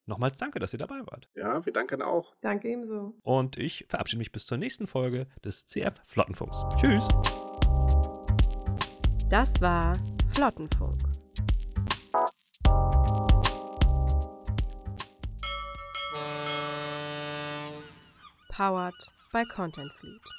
nochmals 0.05 0.37
danke, 0.37 0.59
dass 0.59 0.73
ihr 0.73 0.79
dabei 0.79 0.99
wart. 1.05 1.29
Ja, 1.35 1.65
wir 1.65 1.71
danken 1.71 2.01
auch. 2.01 2.35
Danke 2.41 2.67
ebenso. 2.67 3.15
Und 3.23 3.57
ich 3.57 3.85
verabschiede 3.87 4.19
mich 4.19 4.31
bis 4.31 4.45
zur 4.45 4.57
nächsten 4.57 4.87
Folge 4.87 5.27
des 5.43 5.65
CF 5.65 5.93
Flottenfunks. 6.03 6.65
Tschüss. 6.77 7.07
Das 9.29 9.61
war 9.61 9.93
Flottenfunk. 10.33 10.99
Powered 18.49 18.93
by 19.31 19.45
Content 19.45 19.91
Fleet. 19.93 20.38